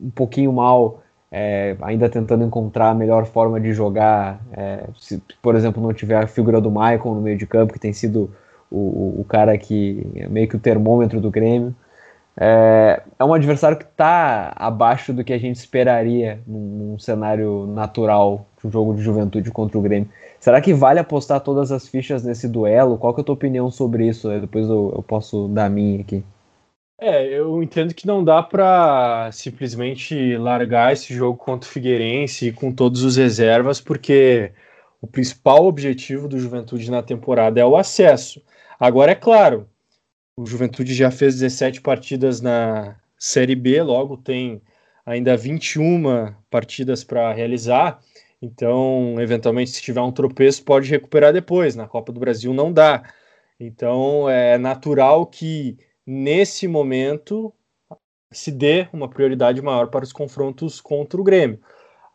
um 0.00 0.10
pouquinho 0.10 0.52
mal 0.52 1.02
é, 1.30 1.76
ainda 1.82 2.08
tentando 2.08 2.44
encontrar 2.44 2.90
a 2.90 2.94
melhor 2.94 3.26
forma 3.26 3.60
de 3.60 3.72
jogar. 3.72 4.40
É, 4.52 4.84
se, 4.98 5.22
por 5.42 5.54
exemplo, 5.54 5.82
não 5.82 5.92
tiver 5.92 6.22
a 6.22 6.26
figura 6.26 6.60
do 6.60 6.70
Michael 6.70 7.14
no 7.14 7.20
meio 7.20 7.36
de 7.36 7.46
campo, 7.46 7.72
que 7.72 7.78
tem 7.78 7.92
sido 7.92 8.30
o, 8.70 9.20
o 9.20 9.24
cara 9.28 9.56
que 9.58 10.06
é 10.16 10.28
meio 10.28 10.48
que 10.48 10.56
o 10.56 10.60
termômetro 10.60 11.20
do 11.20 11.30
Grêmio. 11.30 11.74
É, 12.38 13.02
é 13.18 13.24
um 13.24 13.32
adversário 13.32 13.78
que 13.78 13.84
está 13.84 14.52
abaixo 14.56 15.12
do 15.12 15.24
que 15.24 15.32
a 15.32 15.38
gente 15.38 15.56
esperaria 15.56 16.38
num, 16.46 16.90
num, 16.90 16.98
cenário 16.98 17.66
natural 17.66 18.46
de 18.60 18.66
um 18.66 18.70
jogo 18.70 18.94
de 18.94 19.02
juventude 19.02 19.50
contra 19.50 19.78
o 19.78 19.82
Grêmio. 19.82 20.10
Será 20.38 20.60
que 20.60 20.74
vale 20.74 21.00
apostar 21.00 21.40
todas 21.40 21.72
as 21.72 21.88
fichas 21.88 22.22
nesse 22.22 22.46
duelo? 22.46 22.98
Qual 22.98 23.14
que 23.14 23.20
é 23.20 23.22
a 23.22 23.24
tua 23.24 23.34
opinião 23.34 23.70
sobre 23.70 24.06
isso? 24.06 24.28
Depois 24.40 24.68
eu, 24.68 24.92
eu 24.94 25.02
posso 25.02 25.48
dar 25.48 25.64
a 25.66 25.70
minha 25.70 26.00
aqui. 26.00 26.22
É, 26.98 27.26
eu 27.26 27.62
entendo 27.62 27.94
que 27.94 28.06
não 28.06 28.24
dá 28.24 28.42
para 28.42 29.30
simplesmente 29.32 30.36
largar 30.36 30.92
esse 30.92 31.14
jogo 31.14 31.38
contra 31.38 31.68
o 31.68 31.72
Figueirense 31.72 32.52
com 32.52 32.72
todos 32.72 33.02
os 33.02 33.16
reservas, 33.16 33.80
porque 33.80 34.52
o 35.00 35.06
principal 35.06 35.66
objetivo 35.66 36.26
do 36.28 36.38
Juventude 36.38 36.90
na 36.90 37.02
temporada 37.02 37.60
é 37.60 37.64
o 37.64 37.76
acesso. 37.76 38.42
Agora, 38.80 39.12
é 39.12 39.14
claro, 39.14 39.68
o 40.36 40.44
Juventude 40.44 40.94
já 40.94 41.10
fez 41.10 41.34
17 41.34 41.80
partidas 41.80 42.40
na 42.40 42.96
Série 43.18 43.54
B, 43.54 43.82
logo 43.82 44.18
tem 44.18 44.60
ainda 45.04 45.36
21 45.36 46.34
partidas 46.50 47.02
para 47.02 47.32
realizar. 47.32 48.00
Então, 48.40 49.16
eventualmente, 49.18 49.70
se 49.70 49.80
tiver 49.80 50.02
um 50.02 50.12
tropeço, 50.12 50.62
pode 50.62 50.90
recuperar 50.90 51.32
depois. 51.32 51.74
Na 51.74 51.88
Copa 51.88 52.12
do 52.12 52.20
Brasil 52.20 52.52
não 52.52 52.70
dá. 52.70 53.02
Então, 53.58 54.28
é 54.28 54.58
natural 54.58 55.26
que 55.26 55.78
nesse 56.06 56.68
momento 56.68 57.52
se 58.30 58.52
dê 58.52 58.88
uma 58.92 59.08
prioridade 59.08 59.62
maior 59.62 59.86
para 59.88 60.04
os 60.04 60.12
confrontos 60.12 60.80
contra 60.82 61.18
o 61.18 61.24
Grêmio. 61.24 61.60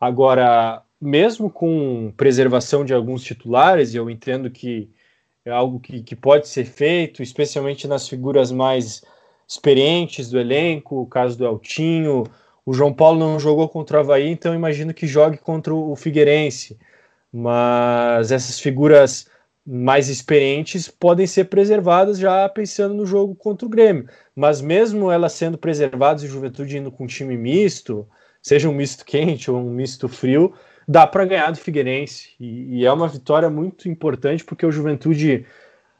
Agora, 0.00 0.84
mesmo 1.00 1.50
com 1.50 2.12
preservação 2.16 2.84
de 2.84 2.94
alguns 2.94 3.24
titulares, 3.24 3.92
e 3.92 3.96
eu 3.96 4.08
entendo 4.08 4.48
que 4.48 4.88
é 5.44 5.50
algo 5.50 5.80
que, 5.80 6.02
que 6.02 6.14
pode 6.14 6.48
ser 6.48 6.64
feito, 6.64 7.22
especialmente 7.22 7.88
nas 7.88 8.08
figuras 8.08 8.52
mais 8.52 9.02
experientes 9.46 10.30
do 10.30 10.38
elenco, 10.38 11.00
o 11.02 11.06
caso 11.06 11.36
do 11.36 11.44
Eltinho, 11.44 12.24
o 12.64 12.72
João 12.72 12.92
Paulo 12.92 13.18
não 13.18 13.40
jogou 13.40 13.68
contra 13.68 13.98
o 13.98 14.00
Havaí, 14.00 14.28
então 14.28 14.54
imagino 14.54 14.94
que 14.94 15.06
jogue 15.06 15.36
contra 15.36 15.74
o 15.74 15.96
Figueirense. 15.96 16.78
Mas 17.32 18.30
essas 18.30 18.60
figuras 18.60 19.26
mais 19.66 20.08
experientes 20.08 20.88
podem 20.88 21.26
ser 21.26 21.44
preservadas 21.44 22.18
já 22.18 22.48
pensando 22.48 22.94
no 22.94 23.06
jogo 23.06 23.34
contra 23.34 23.66
o 23.66 23.70
Grêmio. 23.70 24.08
Mas 24.34 24.60
mesmo 24.60 25.10
elas 25.10 25.32
sendo 25.32 25.58
preservadas 25.58 26.22
e 26.22 26.28
Juventude 26.28 26.78
indo 26.78 26.92
com 26.92 27.04
um 27.04 27.06
time 27.06 27.36
misto, 27.36 28.08
seja 28.40 28.68
um 28.68 28.74
misto 28.74 29.04
quente 29.04 29.50
ou 29.50 29.58
um 29.58 29.70
misto 29.70 30.08
frio, 30.08 30.54
dá 30.86 31.06
para 31.06 31.24
ganhar 31.24 31.50
do 31.50 31.58
Figueirense. 31.58 32.30
E, 32.38 32.78
e, 32.78 32.86
é 32.86 32.92
uma 32.92 33.08
vitória 33.08 33.48
muito 33.50 33.88
importante 33.88 34.44
porque 34.44 34.66
o 34.66 34.72
Juventude 34.72 35.46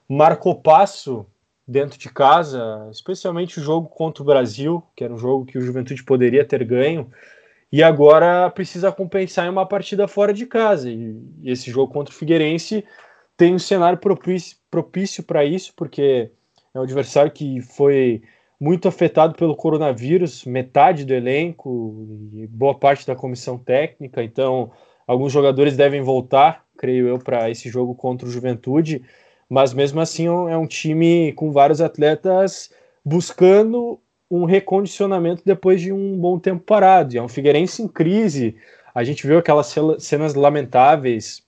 marcou 0.08 0.54
passo 0.54 1.26
dentro 1.66 1.98
de 1.98 2.08
casa, 2.10 2.88
especialmente 2.90 3.58
o 3.58 3.62
jogo 3.62 3.88
contra 3.88 4.22
o 4.22 4.26
Brasil, 4.26 4.82
que 4.96 5.04
era 5.04 5.12
um 5.12 5.18
jogo 5.18 5.46
que 5.46 5.56
o 5.56 5.62
Juventude 5.62 6.02
poderia 6.04 6.44
ter 6.44 6.64
ganho. 6.64 7.10
E 7.70 7.82
agora 7.82 8.50
precisa 8.50 8.92
compensar 8.92 9.46
em 9.46 9.50
uma 9.50 9.64
partida 9.66 10.06
fora 10.06 10.34
de 10.34 10.44
casa. 10.44 10.90
E, 10.90 11.16
e 11.42 11.50
esse 11.50 11.70
jogo 11.70 11.92
contra 11.92 12.12
o 12.12 12.16
Figueirense 12.16 12.84
tem 13.36 13.54
um 13.54 13.58
cenário 13.58 13.98
propício, 13.98 15.22
para 15.26 15.44
isso, 15.44 15.72
porque 15.74 16.30
é 16.74 16.78
um 16.78 16.82
adversário 16.82 17.32
que 17.32 17.60
foi 17.60 18.22
muito 18.62 18.86
afetado 18.86 19.34
pelo 19.34 19.56
coronavírus, 19.56 20.44
metade 20.44 21.04
do 21.04 21.12
elenco 21.12 22.06
e 22.32 22.46
boa 22.46 22.78
parte 22.78 23.04
da 23.04 23.16
comissão 23.16 23.58
técnica, 23.58 24.22
então 24.22 24.70
alguns 25.04 25.32
jogadores 25.32 25.76
devem 25.76 26.00
voltar, 26.00 26.64
creio 26.78 27.08
eu, 27.08 27.18
para 27.18 27.50
esse 27.50 27.68
jogo 27.68 27.92
contra 27.92 28.24
o 28.24 28.30
Juventude, 28.30 29.02
mas 29.50 29.74
mesmo 29.74 30.00
assim 30.00 30.26
é 30.26 30.56
um 30.56 30.68
time 30.68 31.32
com 31.32 31.50
vários 31.50 31.80
atletas 31.80 32.70
buscando 33.04 33.98
um 34.30 34.44
recondicionamento 34.44 35.42
depois 35.44 35.80
de 35.80 35.92
um 35.92 36.16
bom 36.16 36.38
tempo 36.38 36.62
parado. 36.62 37.16
E 37.16 37.18
é 37.18 37.22
um 37.22 37.28
Figueirense 37.28 37.82
em 37.82 37.88
crise. 37.88 38.54
A 38.94 39.02
gente 39.02 39.26
viu 39.26 39.38
aquelas 39.38 39.74
cenas 39.98 40.34
lamentáveis 40.34 41.42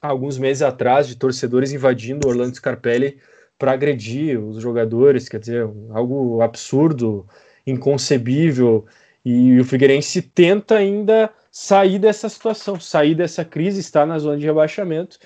alguns 0.00 0.38
meses 0.38 0.62
atrás 0.62 1.08
de 1.08 1.16
torcedores 1.16 1.72
invadindo 1.72 2.28
Orlando 2.28 2.54
Scarpelli 2.54 3.18
para 3.58 3.72
agredir 3.72 4.38
os 4.38 4.60
jogadores, 4.60 5.28
quer 5.28 5.40
dizer, 5.40 5.68
algo 5.90 6.40
absurdo, 6.42 7.26
inconcebível. 7.66 8.84
E 9.24 9.58
o 9.58 9.64
Figueirense 9.64 10.20
tenta 10.20 10.76
ainda 10.76 11.30
sair 11.50 11.98
dessa 11.98 12.28
situação, 12.28 12.78
sair 12.78 13.14
dessa 13.14 13.44
crise, 13.44 13.80
está 13.80 14.04
na 14.04 14.18
zona 14.18 14.36
de 14.36 14.46
rebaixamento. 14.46 15.18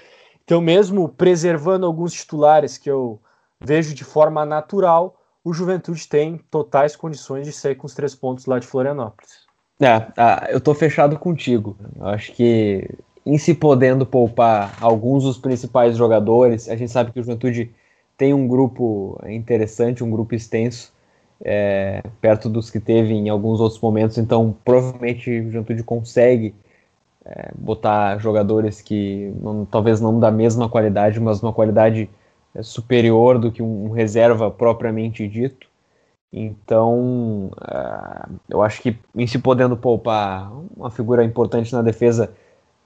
Então, 0.44 0.60
mesmo 0.60 1.08
preservando 1.08 1.84
alguns 1.84 2.12
titulares 2.12 2.78
que 2.78 2.90
eu 2.90 3.20
vejo 3.60 3.94
de 3.94 4.04
forma 4.04 4.44
natural, 4.44 5.18
o 5.42 5.52
Juventude 5.52 6.06
tem 6.06 6.38
totais 6.50 6.94
condições 6.94 7.46
de 7.46 7.52
sair 7.52 7.74
com 7.74 7.86
os 7.86 7.94
três 7.94 8.14
pontos 8.14 8.46
lá 8.46 8.58
de 8.58 8.66
Florianópolis. 8.66 9.46
É, 9.80 10.06
ah, 10.16 10.46
eu 10.50 10.60
tô 10.60 10.74
fechado 10.74 11.18
contigo. 11.18 11.76
Eu 11.96 12.06
acho 12.06 12.32
que 12.32 12.88
em 13.24 13.38
se 13.38 13.54
podendo 13.54 14.06
poupar 14.06 14.76
alguns 14.80 15.24
dos 15.24 15.38
principais 15.38 15.96
jogadores, 15.96 16.68
a 16.68 16.76
gente 16.76 16.90
sabe 16.90 17.12
que 17.12 17.20
o 17.20 17.22
Juventude 17.22 17.70
tem 18.18 18.34
um 18.34 18.46
grupo 18.48 19.18
interessante, 19.28 20.04
um 20.04 20.10
grupo 20.10 20.34
extenso, 20.34 20.92
é, 21.40 22.02
perto 22.20 22.48
dos 22.48 22.68
que 22.68 22.80
teve 22.80 23.14
em 23.14 23.28
alguns 23.28 23.60
outros 23.60 23.80
momentos, 23.80 24.18
então 24.18 24.54
provavelmente 24.64 25.30
o 25.30 25.52
Juventude 25.52 25.84
consegue 25.84 26.52
é, 27.24 27.52
botar 27.54 28.18
jogadores 28.18 28.82
que 28.82 29.32
não, 29.40 29.64
talvez 29.64 30.00
não 30.00 30.18
da 30.18 30.32
mesma 30.32 30.68
qualidade, 30.68 31.20
mas 31.20 31.40
uma 31.40 31.52
qualidade 31.52 32.10
é, 32.54 32.62
superior 32.62 33.38
do 33.38 33.52
que 33.52 33.62
um, 33.62 33.90
reserva 33.90 34.50
propriamente 34.50 35.26
dito. 35.28 35.68
Então, 36.32 37.50
uh, 37.56 38.34
eu 38.50 38.60
acho 38.60 38.82
que 38.82 38.98
em 39.16 39.26
se 39.26 39.38
podendo 39.38 39.76
poupar 39.76 40.52
uma 40.76 40.90
figura 40.90 41.24
importante 41.24 41.72
na 41.72 41.80
defesa, 41.80 42.30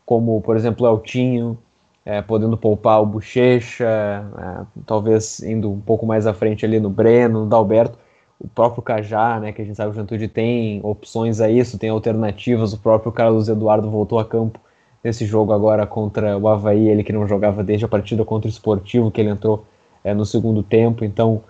como 0.07 0.41
por 0.43 0.57
exemplo 0.57 0.87
o 0.87 0.91
Eltinho, 0.95 1.59
é, 2.05 2.21
podendo 2.21 2.57
poupar 2.57 3.01
o 3.01 3.07
Bochecha, 3.07 3.85
é, 3.85 4.65
talvez 4.87 5.41
indo 5.41 5.71
um 5.71 5.81
pouco 5.81 6.05
mais 6.05 6.27
à 6.27 6.35
frente 6.35 6.65
ali 6.65 6.81
no 6.81 6.91
Breno, 6.91 7.41
no 7.41 7.47
Dalberto, 7.47 7.99
o 8.41 8.49
próprio 8.49 8.83
Cajá, 8.83 9.39
né, 9.39 9.53
que 9.53 9.63
a 9.63 9.65
gente 9.65 9.77
sabe 9.77 9.91
que 9.91 9.93
o 9.93 9.95
Juventude 9.95 10.27
tem 10.27 10.81
opções 10.83 11.41
a 11.41 11.49
isso, 11.49 11.79
tem 11.79 11.91
alternativas, 11.91 12.73
o 12.73 12.79
próprio 12.79 13.13
Carlos 13.13 13.49
Eduardo 13.49 13.89
voltou 13.89 14.19
a 14.19 14.25
campo 14.25 14.59
nesse 15.03 15.25
jogo 15.25 15.53
agora 15.53 15.87
contra 15.87 16.37
o 16.37 16.49
Havaí, 16.49 16.89
ele 16.89 17.05
que 17.05 17.13
não 17.13 17.27
jogava 17.27 17.63
desde 17.63 17.85
a 17.85 17.89
partida 17.89 18.25
contra 18.25 18.49
o 18.49 18.51
Esportivo, 18.51 19.11
que 19.11 19.21
ele 19.21 19.31
entrou 19.31 19.65
é, 20.03 20.13
no 20.13 20.27
segundo 20.27 20.63
tempo, 20.63 21.05
então 21.05 21.43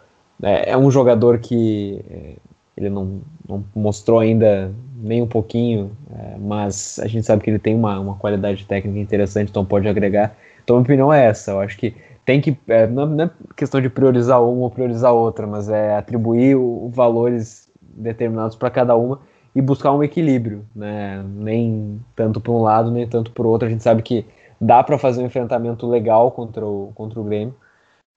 é, 0.42 0.72
é 0.72 0.76
um 0.76 0.90
jogador 0.90 1.38
que 1.38 2.04
é, 2.10 2.34
ele 2.82 2.94
não, 2.94 3.20
não, 3.48 3.64
mostrou 3.74 4.20
ainda 4.20 4.72
nem 4.96 5.22
um 5.22 5.26
pouquinho, 5.26 5.90
é, 6.14 6.36
mas 6.38 6.98
a 6.98 7.06
gente 7.06 7.26
sabe 7.26 7.42
que 7.42 7.50
ele 7.50 7.58
tem 7.58 7.74
uma, 7.74 7.98
uma 7.98 8.14
qualidade 8.16 8.64
técnica 8.66 8.98
interessante, 8.98 9.50
então 9.50 9.64
pode 9.64 9.88
agregar. 9.88 10.36
Então 10.62 10.76
minha 10.76 10.84
opinião 10.84 11.12
é 11.12 11.26
essa, 11.26 11.52
eu 11.52 11.60
acho 11.60 11.76
que 11.76 11.94
tem 12.24 12.40
que, 12.40 12.56
é, 12.68 12.86
não, 12.86 13.06
não, 13.06 13.24
é 13.24 13.30
questão 13.56 13.80
de 13.80 13.88
priorizar 13.88 14.42
uma 14.42 14.62
ou 14.62 14.70
priorizar 14.70 15.12
outra, 15.12 15.46
mas 15.46 15.68
é 15.68 15.96
atribuir 15.96 16.56
o, 16.56 16.88
valores 16.88 17.68
determinados 17.82 18.56
para 18.56 18.70
cada 18.70 18.96
uma 18.96 19.20
e 19.54 19.60
buscar 19.60 19.92
um 19.92 20.02
equilíbrio, 20.02 20.64
né? 20.74 21.22
Nem 21.34 22.00
tanto 22.16 22.40
para 22.40 22.52
um 22.52 22.62
lado, 22.62 22.90
nem 22.90 23.06
tanto 23.06 23.30
para 23.32 23.46
o 23.46 23.50
outro. 23.50 23.68
A 23.68 23.70
gente 23.70 23.82
sabe 23.82 24.02
que 24.02 24.24
dá 24.60 24.82
para 24.82 24.96
fazer 24.98 25.22
um 25.22 25.26
enfrentamento 25.26 25.86
legal 25.86 26.30
contra 26.30 26.64
o, 26.64 26.92
contra 26.94 27.20
o 27.20 27.24
Grêmio. 27.24 27.54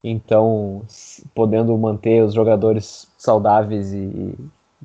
Então, 0.03 0.83
podendo 1.33 1.75
manter 1.77 2.23
os 2.23 2.33
jogadores 2.33 3.07
saudáveis 3.17 3.91
e, 3.91 4.35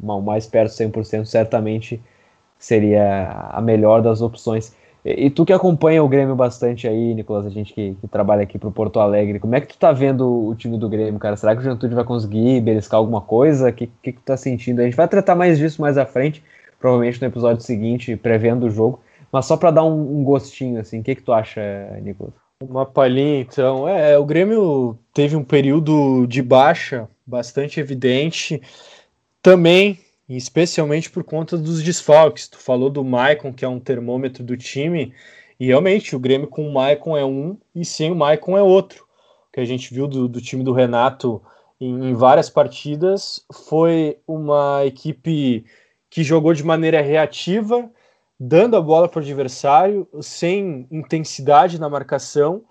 e 0.03 0.23
mais 0.23 0.47
perto 0.47 0.71
de 0.71 0.85
100%, 0.85 1.25
certamente 1.25 2.01
seria 2.59 3.49
a 3.51 3.61
melhor 3.61 4.03
das 4.03 4.21
opções. 4.21 4.75
E, 5.05 5.27
e, 5.27 5.31
tu 5.31 5.45
que 5.45 5.53
acompanha 5.53 6.05
o 6.05 6.09
Grêmio 6.09 6.37
bastante 6.37 6.87
aí, 6.87 7.15
Nicolas, 7.15 7.47
a 7.47 7.51
gente 7.51 7.73
que, 7.73 7.95
que 8.01 8.09
trabalha 8.09 8.43
aqui 8.43 8.59
pro 8.59 8.71
Porto 8.71 9.01
Alegre, 9.01 9.39
como 9.39 9.55
é 9.55 9.61
que 9.61 9.69
tu 9.69 9.79
tá 9.79 9.93
vendo 9.93 10.47
o 10.47 10.55
time 10.55 10.79
do 10.79 10.89
Grêmio, 10.89 11.19
cara? 11.19 11.37
Será 11.37 11.55
que 11.55 11.61
o 11.61 11.65
Juventude 11.65 11.95
vai 11.95 12.05
conseguir 12.05 12.61
beliscar 12.61 12.99
alguma 12.99 13.21
coisa? 13.21 13.71
O 13.71 13.73
que, 13.73 13.87
que, 14.03 14.13
que 14.13 14.19
tu 14.19 14.25
tá 14.25 14.37
sentindo? 14.37 14.81
A 14.81 14.85
gente 14.85 14.97
vai 14.97 15.09
tratar 15.09 15.35
mais 15.35 15.59
disso 15.59 15.81
mais 15.81 15.97
à 15.97 16.05
frente, 16.05 16.43
provavelmente 16.79 17.21
no 17.21 17.27
episódio 17.27 17.63
seguinte, 17.63 18.15
prevendo 18.17 18.67
o 18.67 18.71
jogo. 18.71 19.01
Mas 19.33 19.47
só 19.47 19.57
para 19.57 19.71
dar 19.71 19.85
um, 19.85 20.19
um, 20.19 20.25
gostinho, 20.25 20.81
assim, 20.81 21.01
o 21.01 21.03
que, 21.03 21.15
que 21.15 21.23
tu 21.23 21.33
acha, 21.33 21.61
Nicolas? 22.03 22.35
Uma 22.63 22.85
palhinha, 22.85 23.41
então. 23.41 23.89
É, 23.89 24.19
o 24.19 24.25
Grêmio 24.25 24.99
teve 25.15 25.35
um 25.37 25.45
período 25.45 26.27
de 26.27 26.43
baixa 26.43 27.09
bastante 27.27 27.81
evidente. 27.81 28.61
Também 29.43 29.99
especialmente 30.37 31.11
por 31.11 31.25
conta 31.25 31.57
dos 31.57 31.83
desfalques. 31.83 32.49
Tu 32.49 32.59
falou 32.59 32.91
do 32.91 33.05
Maicon, 33.05 33.53
que 33.53 33.65
é 33.65 33.69
um 33.69 33.81
termômetro 33.81 34.45
do 34.45 34.57
time, 34.57 35.13
e 35.59 35.67
realmente 35.67 36.15
o 36.15 36.21
Grêmio 36.21 36.49
com 36.49 36.67
o 36.67 36.73
Maicon 36.73 37.17
é 37.17 37.25
um 37.25 37.59
e 37.75 37.85
sem 37.85 38.11
o 38.11 38.17
Maicon 38.17 38.57
é 38.57 38.63
outro. 38.63 39.05
O 39.49 39.53
que 39.53 39.61
a 39.61 39.65
gente 39.65 39.93
viu 39.93 40.07
do, 40.07 40.29
do 40.29 40.41
time 40.41 40.63
do 40.63 40.73
Renato 40.73 41.43
em, 41.81 42.11
em 42.11 42.15
várias 42.15 42.49
partidas 42.49 43.45
foi 43.53 44.19
uma 44.27 44.85
equipe 44.85 45.65
que 46.09 46.23
jogou 46.23 46.55
de 46.55 46.65
maneira 46.65 47.01
reativa, 47.01 47.91
dando 48.39 48.77
a 48.77 48.81
bola 48.81 49.09
para 49.09 49.19
o 49.19 49.23
adversário, 49.23 50.09
sem 50.21 50.87
intensidade 50.91 51.81
na 51.81 51.89
marcação, 51.89 52.63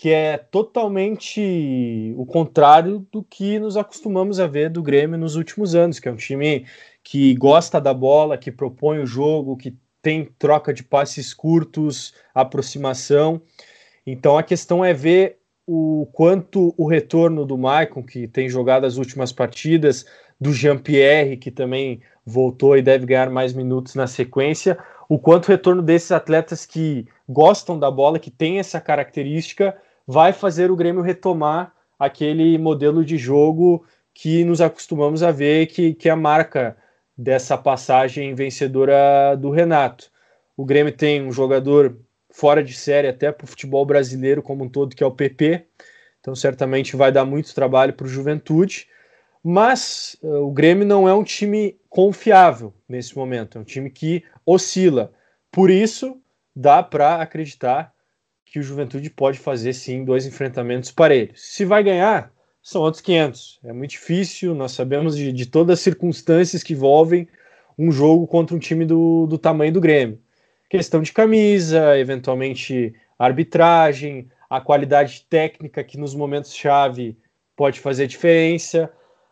que 0.00 0.08
é 0.08 0.38
totalmente 0.38 2.14
o 2.16 2.24
contrário 2.24 3.06
do 3.12 3.22
que 3.22 3.58
nos 3.58 3.76
acostumamos 3.76 4.40
a 4.40 4.46
ver 4.46 4.70
do 4.70 4.82
Grêmio 4.82 5.18
nos 5.18 5.36
últimos 5.36 5.74
anos, 5.74 5.98
que 5.98 6.08
é 6.08 6.10
um 6.10 6.16
time 6.16 6.64
que 7.04 7.34
gosta 7.34 7.78
da 7.78 7.92
bola, 7.92 8.38
que 8.38 8.50
propõe 8.50 9.00
o 9.00 9.06
jogo, 9.06 9.58
que 9.58 9.76
tem 10.00 10.24
troca 10.38 10.72
de 10.72 10.82
passes 10.82 11.34
curtos, 11.34 12.14
aproximação. 12.34 13.42
Então 14.06 14.38
a 14.38 14.42
questão 14.42 14.82
é 14.82 14.94
ver 14.94 15.36
o 15.66 16.08
quanto 16.14 16.72
o 16.78 16.86
retorno 16.86 17.44
do 17.44 17.58
Maicon, 17.58 18.02
que 18.02 18.26
tem 18.26 18.48
jogado 18.48 18.86
as 18.86 18.96
últimas 18.96 19.32
partidas, 19.32 20.06
do 20.40 20.54
Jean-Pierre, 20.54 21.36
que 21.36 21.50
também 21.50 22.00
voltou 22.24 22.74
e 22.74 22.80
deve 22.80 23.04
ganhar 23.04 23.28
mais 23.28 23.52
minutos 23.52 23.94
na 23.94 24.06
sequência, 24.06 24.78
o 25.10 25.18
quanto 25.18 25.44
o 25.44 25.48
retorno 25.48 25.82
desses 25.82 26.10
atletas 26.10 26.64
que 26.64 27.06
gostam 27.28 27.78
da 27.78 27.90
bola, 27.90 28.18
que 28.18 28.30
tem 28.30 28.58
essa 28.58 28.80
característica, 28.80 29.76
vai 30.10 30.32
fazer 30.32 30.72
o 30.72 30.76
Grêmio 30.76 31.02
retomar 31.02 31.72
aquele 31.96 32.58
modelo 32.58 33.04
de 33.04 33.16
jogo 33.16 33.86
que 34.12 34.42
nos 34.44 34.60
acostumamos 34.60 35.22
a 35.22 35.30
ver, 35.30 35.68
que, 35.68 35.94
que 35.94 36.08
é 36.08 36.12
a 36.12 36.16
marca 36.16 36.76
dessa 37.16 37.56
passagem 37.56 38.34
vencedora 38.34 39.36
do 39.36 39.50
Renato. 39.50 40.10
O 40.56 40.64
Grêmio 40.64 40.92
tem 40.92 41.22
um 41.22 41.30
jogador 41.30 41.96
fora 42.28 42.60
de 42.60 42.74
série 42.74 43.06
até 43.06 43.30
para 43.30 43.44
o 43.44 43.46
futebol 43.46 43.86
brasileiro 43.86 44.42
como 44.42 44.64
um 44.64 44.68
todo, 44.68 44.96
que 44.96 45.04
é 45.04 45.06
o 45.06 45.12
PP. 45.12 45.64
Então, 46.18 46.34
certamente 46.34 46.96
vai 46.96 47.12
dar 47.12 47.24
muito 47.24 47.54
trabalho 47.54 47.92
para 47.92 48.06
o 48.06 48.10
Juventude. 48.10 48.88
Mas 49.44 50.16
uh, 50.24 50.44
o 50.44 50.50
Grêmio 50.50 50.84
não 50.84 51.08
é 51.08 51.14
um 51.14 51.22
time 51.22 51.78
confiável 51.88 52.74
nesse 52.88 53.16
momento, 53.16 53.58
é 53.58 53.60
um 53.60 53.64
time 53.64 53.88
que 53.88 54.24
oscila. 54.44 55.12
Por 55.52 55.70
isso, 55.70 56.20
dá 56.54 56.82
para 56.82 57.22
acreditar 57.22 57.94
que 58.50 58.58
o 58.58 58.62
Juventude 58.62 59.08
pode 59.08 59.38
fazer 59.38 59.72
sim 59.72 60.04
dois 60.04 60.26
enfrentamentos 60.26 60.90
parelhos. 60.90 61.40
Se 61.40 61.64
vai 61.64 61.84
ganhar, 61.84 62.32
são 62.60 62.82
outros 62.82 63.00
500. 63.00 63.60
É 63.64 63.72
muito 63.72 63.92
difícil, 63.92 64.56
nós 64.56 64.72
sabemos 64.72 65.16
de, 65.16 65.32
de 65.32 65.46
todas 65.46 65.78
as 65.78 65.80
circunstâncias 65.80 66.64
que 66.64 66.72
envolvem 66.72 67.28
um 67.78 67.92
jogo 67.92 68.26
contra 68.26 68.56
um 68.56 68.58
time 68.58 68.84
do, 68.84 69.26
do 69.28 69.38
tamanho 69.38 69.72
do 69.72 69.80
Grêmio. 69.80 70.20
Questão 70.68 71.00
de 71.00 71.12
camisa, 71.12 71.96
eventualmente 71.96 72.92
arbitragem, 73.16 74.28
a 74.48 74.60
qualidade 74.60 75.24
técnica 75.30 75.84
que 75.84 75.96
nos 75.96 76.12
momentos-chave 76.12 77.16
pode 77.56 77.78
fazer 77.78 78.08
diferença, 78.08 78.90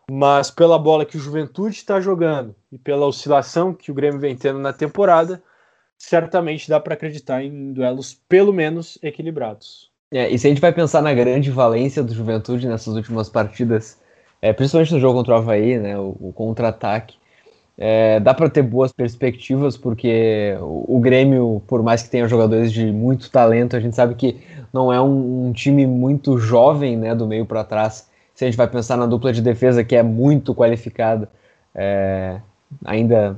mas 0.09 0.49
pela 0.49 0.79
bola 0.79 1.05
que 1.05 1.17
o 1.17 1.21
Juventude 1.21 1.75
está 1.75 2.01
jogando 2.01 2.55
e 2.71 2.79
pela 2.79 3.07
oscilação 3.07 3.75
que 3.75 3.91
o 3.91 3.95
Grêmio 3.95 4.21
vem 4.21 4.37
tendo 4.37 4.61
na 4.61 4.73
temporada, 4.73 5.43
certamente 5.99 6.71
dá 6.71 6.79
para 6.79 6.95
acreditar 6.95 7.43
em 7.43 7.73
duelos 7.73 8.15
pelo 8.29 8.53
menos 8.53 8.97
equilibrados. 9.03 9.91
É, 10.11 10.31
e 10.31 10.39
se 10.39 10.47
a 10.47 10.51
gente 10.51 10.61
vai 10.61 10.73
pensar 10.73 11.03
na 11.03 11.13
grande 11.13 11.51
valência 11.51 12.03
do 12.03 12.15
Juventude 12.15 12.67
nessas 12.67 12.95
últimas 12.95 13.29
partidas, 13.29 14.01
é, 14.41 14.53
principalmente 14.53 14.95
no 14.95 15.01
jogo 15.01 15.19
contra 15.19 15.35
o 15.35 15.37
Havaí, 15.37 15.79
né, 15.79 15.99
o, 15.99 16.17
o 16.21 16.33
contra-ataque, 16.33 17.17
é, 17.77 18.19
dá 18.19 18.33
para 18.33 18.49
ter 18.49 18.63
boas 18.63 18.93
perspectivas, 18.93 19.77
porque 19.77 20.57
o, 20.61 20.97
o, 20.97 21.01
Grêmio, 21.01 21.63
por 21.67 21.83
mais 21.83 22.03
que 22.03 22.11
tenha 22.11 22.27
jogadores 22.27 22.73
de 22.73 22.91
muito 22.91 23.31
talento, 23.31 23.77
a 23.77 23.81
gente 23.81 23.95
sabe 23.95 24.15
que 24.15 24.41
não 24.73 24.93
é 24.93 25.01
um, 25.01 25.49
um 25.49 25.53
time 25.53 25.87
muito 25.87 26.39
jovem 26.39 26.97
né, 26.97 27.15
do 27.15 27.27
meio 27.27 27.45
para 27.45 27.63
trás. 27.63 28.09
Se 28.35 28.45
a 28.45 28.49
gente 28.49 28.57
vai 28.57 28.67
pensar 28.67 28.97
na 28.97 29.07
dupla 29.07 29.33
de 29.33 29.43
defesa, 29.43 29.85
que 29.85 29.95
é 29.95 30.03
muito 30.03 30.55
qualificada, 30.55 31.29
é, 31.75 32.41
ainda 32.85 33.37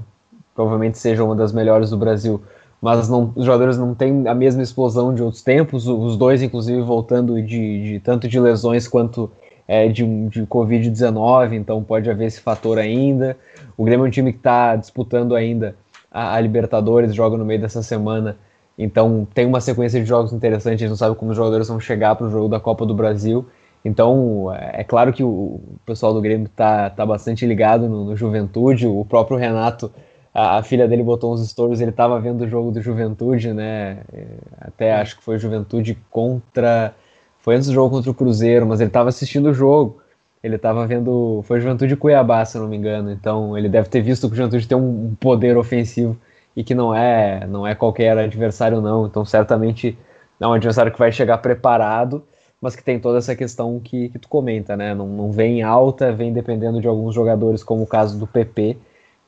provavelmente 0.61 0.99
seja 0.99 1.25
uma 1.25 1.35
das 1.35 1.53
melhores 1.53 1.91
do 1.91 1.97
Brasil 1.97 2.41
mas 2.81 3.09
não, 3.09 3.33
os 3.37 3.45
jogadores 3.45 3.77
não 3.77 3.95
têm 3.95 4.27
a 4.27 4.35
mesma 4.35 4.63
explosão 4.63 5.15
de 5.15 5.23
outros 5.23 5.43
tempos, 5.43 5.87
os 5.87 6.17
dois, 6.17 6.43
inclusive, 6.43 6.81
voltando 6.81 7.41
de, 7.43 7.83
de 7.85 8.01
tanto 8.01 8.27
de 8.27 8.41
lesões 8.41 8.89
quanto 8.89 9.31
é, 9.69 9.87
de, 9.89 10.05
de 10.29 10.47
Covid-19, 10.47 11.53
então 11.53 11.83
pode 11.85 12.11
haver 12.11 12.27
esse 12.27 12.41
fator 12.41 12.79
ainda. 12.79 13.37
O 13.77 13.85
Grêmio 13.85 14.07
é 14.07 14.09
um 14.09 14.11
time 14.11 14.33
que 14.33 14.39
está 14.39 14.77
disputando 14.77 15.35
ainda 15.35 15.77
a, 16.11 16.37
a, 16.37 16.41
Libertadores, 16.41 17.15
joga 17.15 17.37
no 17.37 17.45
meio 17.45 17.61
dessa 17.61 17.83
semana, 17.83 18.37
então 18.79 19.29
tem 19.35 19.47
uma 19.47 19.61
sequência 19.61 20.01
de 20.01 20.07
jogos 20.07 20.33
interessantes, 20.33 20.81
a 20.81 20.85
gente 20.85 20.89
não 20.89 20.97
sabe 20.97 21.15
como 21.17 21.33
os 21.33 21.37
jogadores 21.37 21.69
vão 21.69 21.79
chegar 21.79 22.17
para 22.17 22.27
o 22.27 22.31
jogo 22.31 22.49
da 22.49 22.59
Copa 22.59 22.87
do 22.87 22.95
Brasil. 22.95 23.45
Então, 23.85 24.53
é, 24.55 24.81
é 24.81 24.85
claro 24.85 25.13
que 25.13 25.23
o 25.23 25.61
pessoal 25.85 26.15
do 26.15 26.21
Grêmio 26.21 26.47
está 26.47 26.89
tá 26.89 27.05
bastante 27.05 27.45
ligado 27.45 27.89
no, 27.91 28.07
no 28.07 28.17
Juventude, 28.17 28.87
o 28.87 29.05
próprio 29.05 29.37
Renato 29.37 29.91
a, 30.33 30.59
a, 30.59 30.63
filha 30.63 30.87
dele 30.87 31.03
botou 31.03 31.33
uns 31.33 31.49
stories, 31.49 31.81
ele 31.81 31.91
estava 31.91 32.19
vendo 32.21 32.43
o 32.43 32.49
jogo 32.49 32.71
do 32.71 32.81
Juventude, 32.81 33.53
né? 33.53 34.03
É, 34.13 34.27
até 34.61 34.95
acho 34.95 35.17
que 35.17 35.25
foi 35.25 35.39
Juventude 35.39 35.99
contra 36.11 36.95
foi 37.41 37.57
antes 37.57 37.69
do 37.69 37.75
jogo 37.75 37.95
contra 37.95 38.11
o 38.11 38.15
Cruzeiro, 38.15 38.67
mas 38.67 38.81
ele 38.81 38.89
estava 38.89 39.09
assistindo 39.09 39.51
o 39.51 39.55
jogo. 39.55 40.01
Ele 40.43 40.57
estava 40.57 40.87
vendo. 40.87 41.43
Foi 41.45 41.61
Juventude 41.61 41.97
Cuiabá, 41.97 42.45
se 42.45 42.57
eu 42.57 42.63
não 42.63 42.69
me 42.69 42.77
engano. 42.77 43.11
Então 43.11 43.57
ele 43.57 43.69
deve 43.69 43.89
ter 43.89 44.01
visto 44.01 44.27
que 44.29 44.35
o 44.35 44.37
Juventude 44.37 44.67
tem 44.69 44.77
um 44.77 45.15
poder 45.19 45.57
ofensivo 45.57 46.17
e 46.57 46.65
que 46.65 46.75
não 46.75 46.95
é, 46.95 47.47
não 47.47 47.67
é 47.67 47.75
qualquer 47.75 48.17
adversário, 48.19 48.81
não. 48.81 49.07
Então 49.07 49.25
certamente 49.25 49.99
é 50.39 50.47
um 50.47 50.53
adversário 50.53 50.93
que 50.93 50.99
vai 50.99 51.13
chegar 51.13 51.39
preparado, 51.39 52.25
mas 52.61 52.77
que 52.77 52.83
tem 52.83 52.99
toda 53.01 53.19
essa 53.19 53.35
questão 53.35 53.81
que, 53.81 54.09
que 54.11 54.19
tu 54.19 54.29
comenta, 54.29 54.77
né? 54.77 54.95
Não, 54.95 55.07
não 55.07 55.33
vem 55.33 55.63
alta, 55.63 56.13
vem 56.13 56.33
dependendo 56.33 56.81
de 56.81 56.89
alguns 56.89 57.15
jogadores, 57.15 57.63
como 57.63 57.83
o 57.85 57.87
caso 57.87 58.19
do 58.19 58.27
PP. 58.27 58.77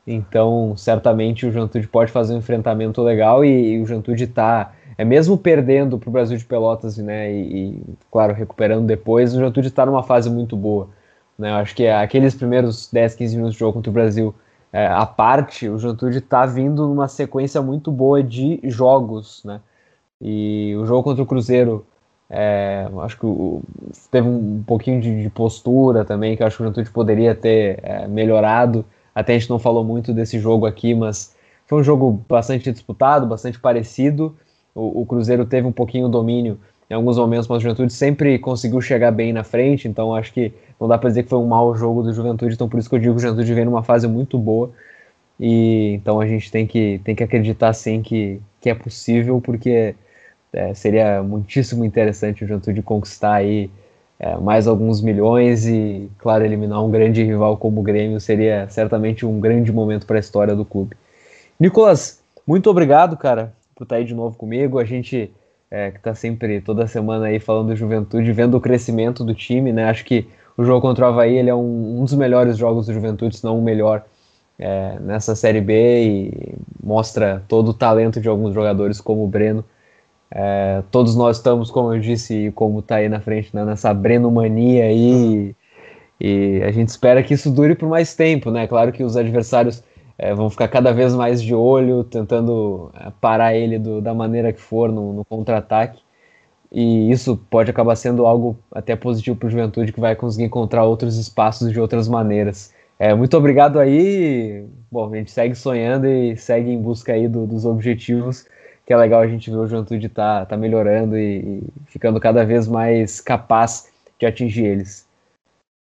Então, 0.07 0.75
certamente 0.77 1.47
o 1.47 1.53
Juventude 1.53 1.87
pode 1.87 2.11
fazer 2.11 2.35
um 2.35 2.39
enfrentamento 2.39 3.01
legal 3.03 3.45
e, 3.45 3.75
e 3.75 3.81
o 3.81 3.87
Juventude 3.87 4.25
está 4.25 4.73
é 4.99 5.05
mesmo 5.05 5.39
perdendo 5.39 5.99
para 5.99 6.09
o 6.09 6.13
Brasil 6.13 6.37
de 6.37 6.45
Pelotas, 6.45 6.99
né, 6.99 7.33
e, 7.33 7.77
e, 7.79 7.83
claro, 8.11 8.33
recuperando 8.33 8.87
depois, 8.87 9.33
o 9.33 9.39
Juventude 9.39 9.69
está 9.69 9.87
numa 9.87 10.03
fase 10.03 10.31
muito 10.31 10.57
boa. 10.57 10.89
Né, 11.39 11.51
eu 11.51 11.57
acho 11.57 11.75
que 11.75 11.89
aqueles 11.89 12.35
primeiros 12.35 12.91
10, 12.93 13.15
15 13.15 13.37
minutos 13.37 13.55
de 13.55 13.61
jogo 13.61 13.73
contra 13.73 13.91
o 13.91 13.93
Brasil, 13.93 14.35
é, 14.73 14.87
a 14.87 15.07
parte, 15.07 15.69
o 15.69 15.79
Juventude 15.79 16.19
está 16.19 16.47
vindo 16.47 16.87
numa 16.87 17.09
sequência 17.09 17.61
muito 17.63 17.91
boa 17.91 18.23
de 18.23 18.61
jogos, 18.65 19.43
né, 19.45 19.61
e 20.21 20.75
o 20.77 20.87
jogo 20.87 21.03
contra 21.03 21.23
o 21.23 21.27
Cruzeiro, 21.27 21.85
é, 22.31 22.89
acho 23.01 23.19
que 23.19 23.27
teve 24.11 24.27
um 24.27 24.63
pouquinho 24.67 25.01
de, 25.01 25.23
de, 25.23 25.31
postura 25.31 26.05
também, 26.05 26.37
que 26.37 26.43
acho 26.43 26.57
que 26.57 26.63
o 26.63 26.67
Juventude 26.67 26.91
poderia 26.91 27.35
ter 27.35 27.81
é, 27.83 28.07
melhorado, 28.07 28.85
até 29.15 29.35
a 29.35 29.39
gente 29.39 29.51
não 29.51 29.59
falou 29.59 29.85
muito 29.85 30.13
desse 30.13 30.39
jogo 30.39 30.67
aqui, 30.67 30.95
mas 30.95 31.35
foi 31.67 31.81
um 31.81 31.85
jogo 31.85 32.23
bastante 32.29 32.71
disputado, 32.71 33.27
bastante 33.27 33.59
parecido, 33.59 34.37
o, 34.75 35.03
o 35.03 35.07
Cruzeiro 35.07 35.45
teve 35.45 35.67
um 35.67 35.73
pouquinho 35.73 36.09
domínio 36.09 36.59
em 36.91 36.95
alguns 36.95 37.17
momentos, 37.17 37.49
mas 37.49 37.59
o 37.59 37.61
Juventude 37.61 37.93
sempre 37.93 38.39
conseguiu 38.39 38.81
chegar 38.81 39.11
bem 39.11 39.33
na 39.33 39.43
frente, 39.43 39.89
então 39.89 40.15
acho 40.15 40.33
que 40.33 40.53
não 40.79 40.87
dá 40.87 40.99
para 40.99 41.09
dizer 41.09 41.23
que 41.23 41.31
foi 41.31 41.39
um 41.39 41.47
mau 41.47 41.75
jogo 41.75 42.03
do 42.03 42.13
Juventude, 42.13 42.55
então 42.55 42.69
por 42.69 42.79
isso 42.79 42.89
que 42.89 42.95
eu 42.95 42.99
digo 42.99 43.15
que 43.15 43.19
o 43.19 43.23
Juventude 43.23 43.55
vem 43.55 43.65
numa 43.65 43.83
fase 43.83 44.07
muito 44.07 44.39
boa, 44.39 44.71
e 45.41 45.95
então 45.95 46.21
a 46.21 46.27
gente 46.27 46.51
tem 46.51 46.67
que, 46.67 47.01
tem 47.05 47.15
que 47.15 47.25
acreditar 47.25 47.73
sim 47.73 48.03
que, 48.03 48.41
que 48.61 48.69
é 48.69 48.75
possível, 48.75 49.41
porque 49.41 49.95
é, 50.53 50.75
seria 50.75 51.23
muitíssimo 51.23 51.85
interessante 51.85 52.45
o 52.45 52.47
Juventude 52.47 52.83
conquistar 52.83 53.35
aí 53.35 53.71
é, 54.23 54.37
mais 54.37 54.69
alguns 54.69 55.01
milhões 55.01 55.67
e, 55.67 56.09
claro, 56.19 56.45
eliminar 56.45 56.83
um 56.85 56.91
grande 56.91 57.25
rival 57.25 57.57
como 57.57 57.81
o 57.81 57.83
Grêmio 57.83 58.21
seria 58.21 58.69
certamente 58.71 59.27
um 59.27 59.41
grande 59.41 59.73
momento 59.73 60.07
para 60.07 60.17
a 60.17 60.21
história 60.21 60.55
do 60.55 60.65
clube. 60.65 60.97
Nicolas, 61.59 62.23
muito 62.47 62.71
obrigado, 62.71 63.17
cara, 63.17 63.53
por 63.75 63.83
estar 63.83 63.97
tá 63.97 63.99
aí 63.99 64.05
de 64.05 64.15
novo 64.15 64.37
comigo. 64.37 64.79
A 64.79 64.85
gente 64.85 65.29
é, 65.69 65.91
que 65.91 65.97
está 65.97 66.15
sempre 66.15 66.61
toda 66.61 66.87
semana 66.87 67.27
aí 67.27 67.41
falando 67.41 67.75
de 67.75 67.81
Juventude, 67.81 68.31
vendo 68.31 68.57
o 68.57 68.61
crescimento 68.61 69.25
do 69.25 69.35
time, 69.35 69.73
né? 69.73 69.91
Acho 69.91 70.05
que 70.05 70.29
o 70.57 70.65
jogo 70.65 70.81
contra 70.81 71.07
o 71.07 71.09
Havaí 71.09 71.37
ele 71.37 71.51
é 71.51 71.55
um, 71.55 72.01
um 72.01 72.05
dos 72.05 72.15
melhores 72.15 72.57
jogos 72.57 72.87
do 72.87 72.95
Juventude, 72.95 73.37
se 73.37 73.43
não 73.43 73.59
o 73.59 73.63
melhor 73.63 74.05
é, 74.57 74.99
nessa 75.01 75.35
Série 75.35 75.61
B 75.61 76.05
e 76.05 76.55
mostra 76.81 77.43
todo 77.49 77.69
o 77.71 77.75
talento 77.75 78.21
de 78.21 78.29
alguns 78.29 78.55
jogadores 78.55 79.01
como 79.01 79.25
o 79.25 79.27
Breno. 79.27 79.65
É, 80.35 80.83
todos 80.91 81.15
nós 81.15 81.37
estamos, 81.37 81.71
como 81.71 81.95
eu 81.95 82.01
disse, 82.01 82.51
como 82.55 82.79
está 82.81 82.97
aí 82.97 83.09
na 83.09 83.21
frente, 83.21 83.55
né, 83.55 83.65
nessa 83.65 83.93
Breno 83.93 84.31
mania 84.31 84.85
aí. 84.85 85.55
E, 86.21 86.59
e 86.59 86.63
a 86.63 86.73
gente 86.73 86.89
espera 86.89 87.23
que 87.23 87.35
isso 87.35 87.51
dure 87.51 87.75
por 87.75 87.89
mais 87.89 88.15
tempo, 88.15 88.51
né? 88.51 88.67
Claro 88.67 88.93
que 88.93 89.05
os 89.05 89.17
adversários 89.17 89.83
é, 90.19 90.35
vão 90.35 90.49
ficar 90.49 90.69
cada 90.69 90.93
vez 90.93 91.15
mais 91.15 91.43
de 91.43 91.55
olho, 91.55 92.05
tentando 92.05 92.91
é, 92.95 93.11
parar 93.21 93.55
ele 93.55 93.79
do, 93.79 94.01
da 94.01 94.15
maneira 94.15 94.53
que 94.53 94.61
for 94.61 94.91
no, 94.91 95.13
no 95.13 95.25
contra-ataque. 95.25 96.01
E 96.71 97.11
isso 97.11 97.37
pode 97.51 97.71
acabar 97.71 97.95
sendo 97.97 98.25
algo 98.27 98.59
até 98.73 98.97
positivo 98.97 99.37
para 99.37 99.47
o 99.49 99.51
Juventude, 99.51 99.93
que 99.93 100.01
vai 100.01 100.17
conseguir 100.17 100.45
encontrar 100.45 100.85
outros 100.85 101.19
espaços 101.19 101.71
de 101.71 101.79
outras 101.79 102.09
maneiras. 102.09 102.73
É, 102.99 103.15
muito 103.15 103.37
obrigado 103.37 103.79
aí. 103.79 104.65
Bom, 104.91 105.13
a 105.13 105.17
gente 105.17 105.31
segue 105.31 105.55
sonhando 105.55 106.07
e 106.07 106.37
segue 106.37 106.71
em 106.71 106.81
busca 106.81 107.13
aí 107.13 107.29
do, 107.29 107.47
dos 107.47 107.67
objetivos, 107.67 108.47
que 108.87 108.93
é 108.93 108.97
legal 108.97 109.21
a 109.21 109.27
gente 109.27 109.51
ver 109.51 109.57
o 109.57 109.67
Juventude 109.67 110.09
tá, 110.09 110.45
tá 110.45 110.57
melhorando 110.57 111.17
e, 111.17 111.39
e 111.39 111.63
ficando 111.87 112.19
cada 112.21 112.45
vez 112.45 112.67
mais 112.67 113.21
capaz 113.21 113.91
de 114.19 114.27
atingir 114.27 114.65
eles. 114.65 115.07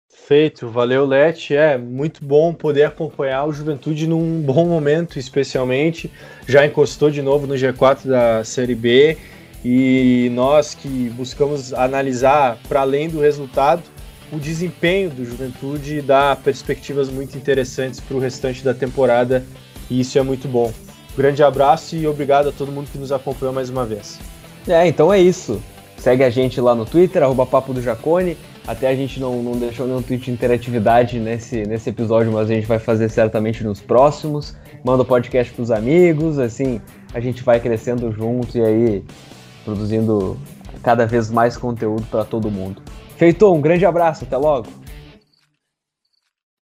Perfeito, 0.10 0.70
valeu 0.70 1.06
Lete. 1.06 1.56
É 1.56 1.78
muito 1.78 2.24
bom 2.24 2.54
poder 2.54 2.84
acompanhar 2.84 3.46
o 3.46 3.52
Juventude 3.52 4.08
num 4.08 4.42
bom 4.42 4.66
momento, 4.66 5.18
especialmente. 5.18 6.12
Já 6.48 6.66
encostou 6.66 7.10
de 7.10 7.22
novo 7.22 7.48
no 7.48 7.56
G4 7.56 8.08
da 8.08 8.44
Série 8.44 8.76
B 8.76 9.18
e 9.64 10.30
nós 10.34 10.74
que 10.74 11.10
buscamos 11.10 11.74
analisar 11.74 12.58
para 12.68 12.82
além 12.82 13.10
do 13.10 13.20
resultado 13.20 13.84
o 14.32 14.40
desempenho 14.40 15.10
do 15.10 15.26
Juventude 15.26 16.02
dá 16.02 16.36
perspectivas 16.36 17.10
muito 17.10 17.38
interessantes 17.38 18.00
para 18.00 18.16
o 18.16 18.20
restante 18.20 18.64
da 18.64 18.74
temporada 18.74 19.44
e 19.90 20.00
isso 20.00 20.18
é 20.18 20.22
muito 20.22 20.48
bom. 20.48 20.72
Grande 21.16 21.44
abraço 21.44 21.96
e 21.96 22.08
obrigado 22.08 22.50
a 22.50 22.52
todo 22.52 22.72
mundo 22.72 22.90
que 22.92 22.98
nos 22.98 23.12
acompanhou 23.12 23.54
mais 23.54 23.70
uma 23.70 23.86
vez. 23.86 24.20
É, 24.68 24.88
então 24.88 25.14
é 25.14 25.20
isso. 25.20 25.62
Segue 25.98 26.24
a 26.24 26.30
gente 26.30 26.60
lá 26.60 26.74
no 26.74 26.86
Twitter, 26.86 27.22
arroba 27.22 27.46
Papo 27.46 27.74
do 27.74 27.82
Jacone. 27.82 28.38
Até 28.68 28.88
a 28.88 28.96
gente 28.96 29.20
não, 29.20 29.42
não 29.42 29.54
deixou 29.54 29.88
nenhum 29.88 30.02
tweet 30.02 30.26
de 30.26 30.32
interatividade 30.32 31.20
nesse, 31.20 31.64
nesse 31.64 31.90
episódio, 31.90 32.32
mas 32.32 32.50
a 32.50 32.54
gente 32.54 32.68
vai 32.68 32.80
fazer 32.80 33.10
certamente 33.10 33.64
nos 33.64 33.82
próximos. 33.82 34.56
Manda 34.84 35.02
o 35.04 35.06
podcast 35.06 35.52
pros 35.54 35.72
amigos, 35.72 36.40
assim, 36.40 36.80
a 37.14 37.20
gente 37.20 37.44
vai 37.44 37.60
crescendo 37.60 38.12
junto 38.12 38.58
e 38.58 38.62
aí 38.64 39.04
produzindo 39.64 40.38
cada 40.82 41.06
vez 41.06 41.30
mais 41.30 41.58
conteúdo 41.58 42.04
para 42.10 42.24
todo 42.24 42.50
mundo. 42.50 42.82
Feito, 43.18 43.52
um 43.52 43.62
grande 43.62 43.86
abraço, 43.86 44.24
até 44.24 44.38
logo! 44.38 44.68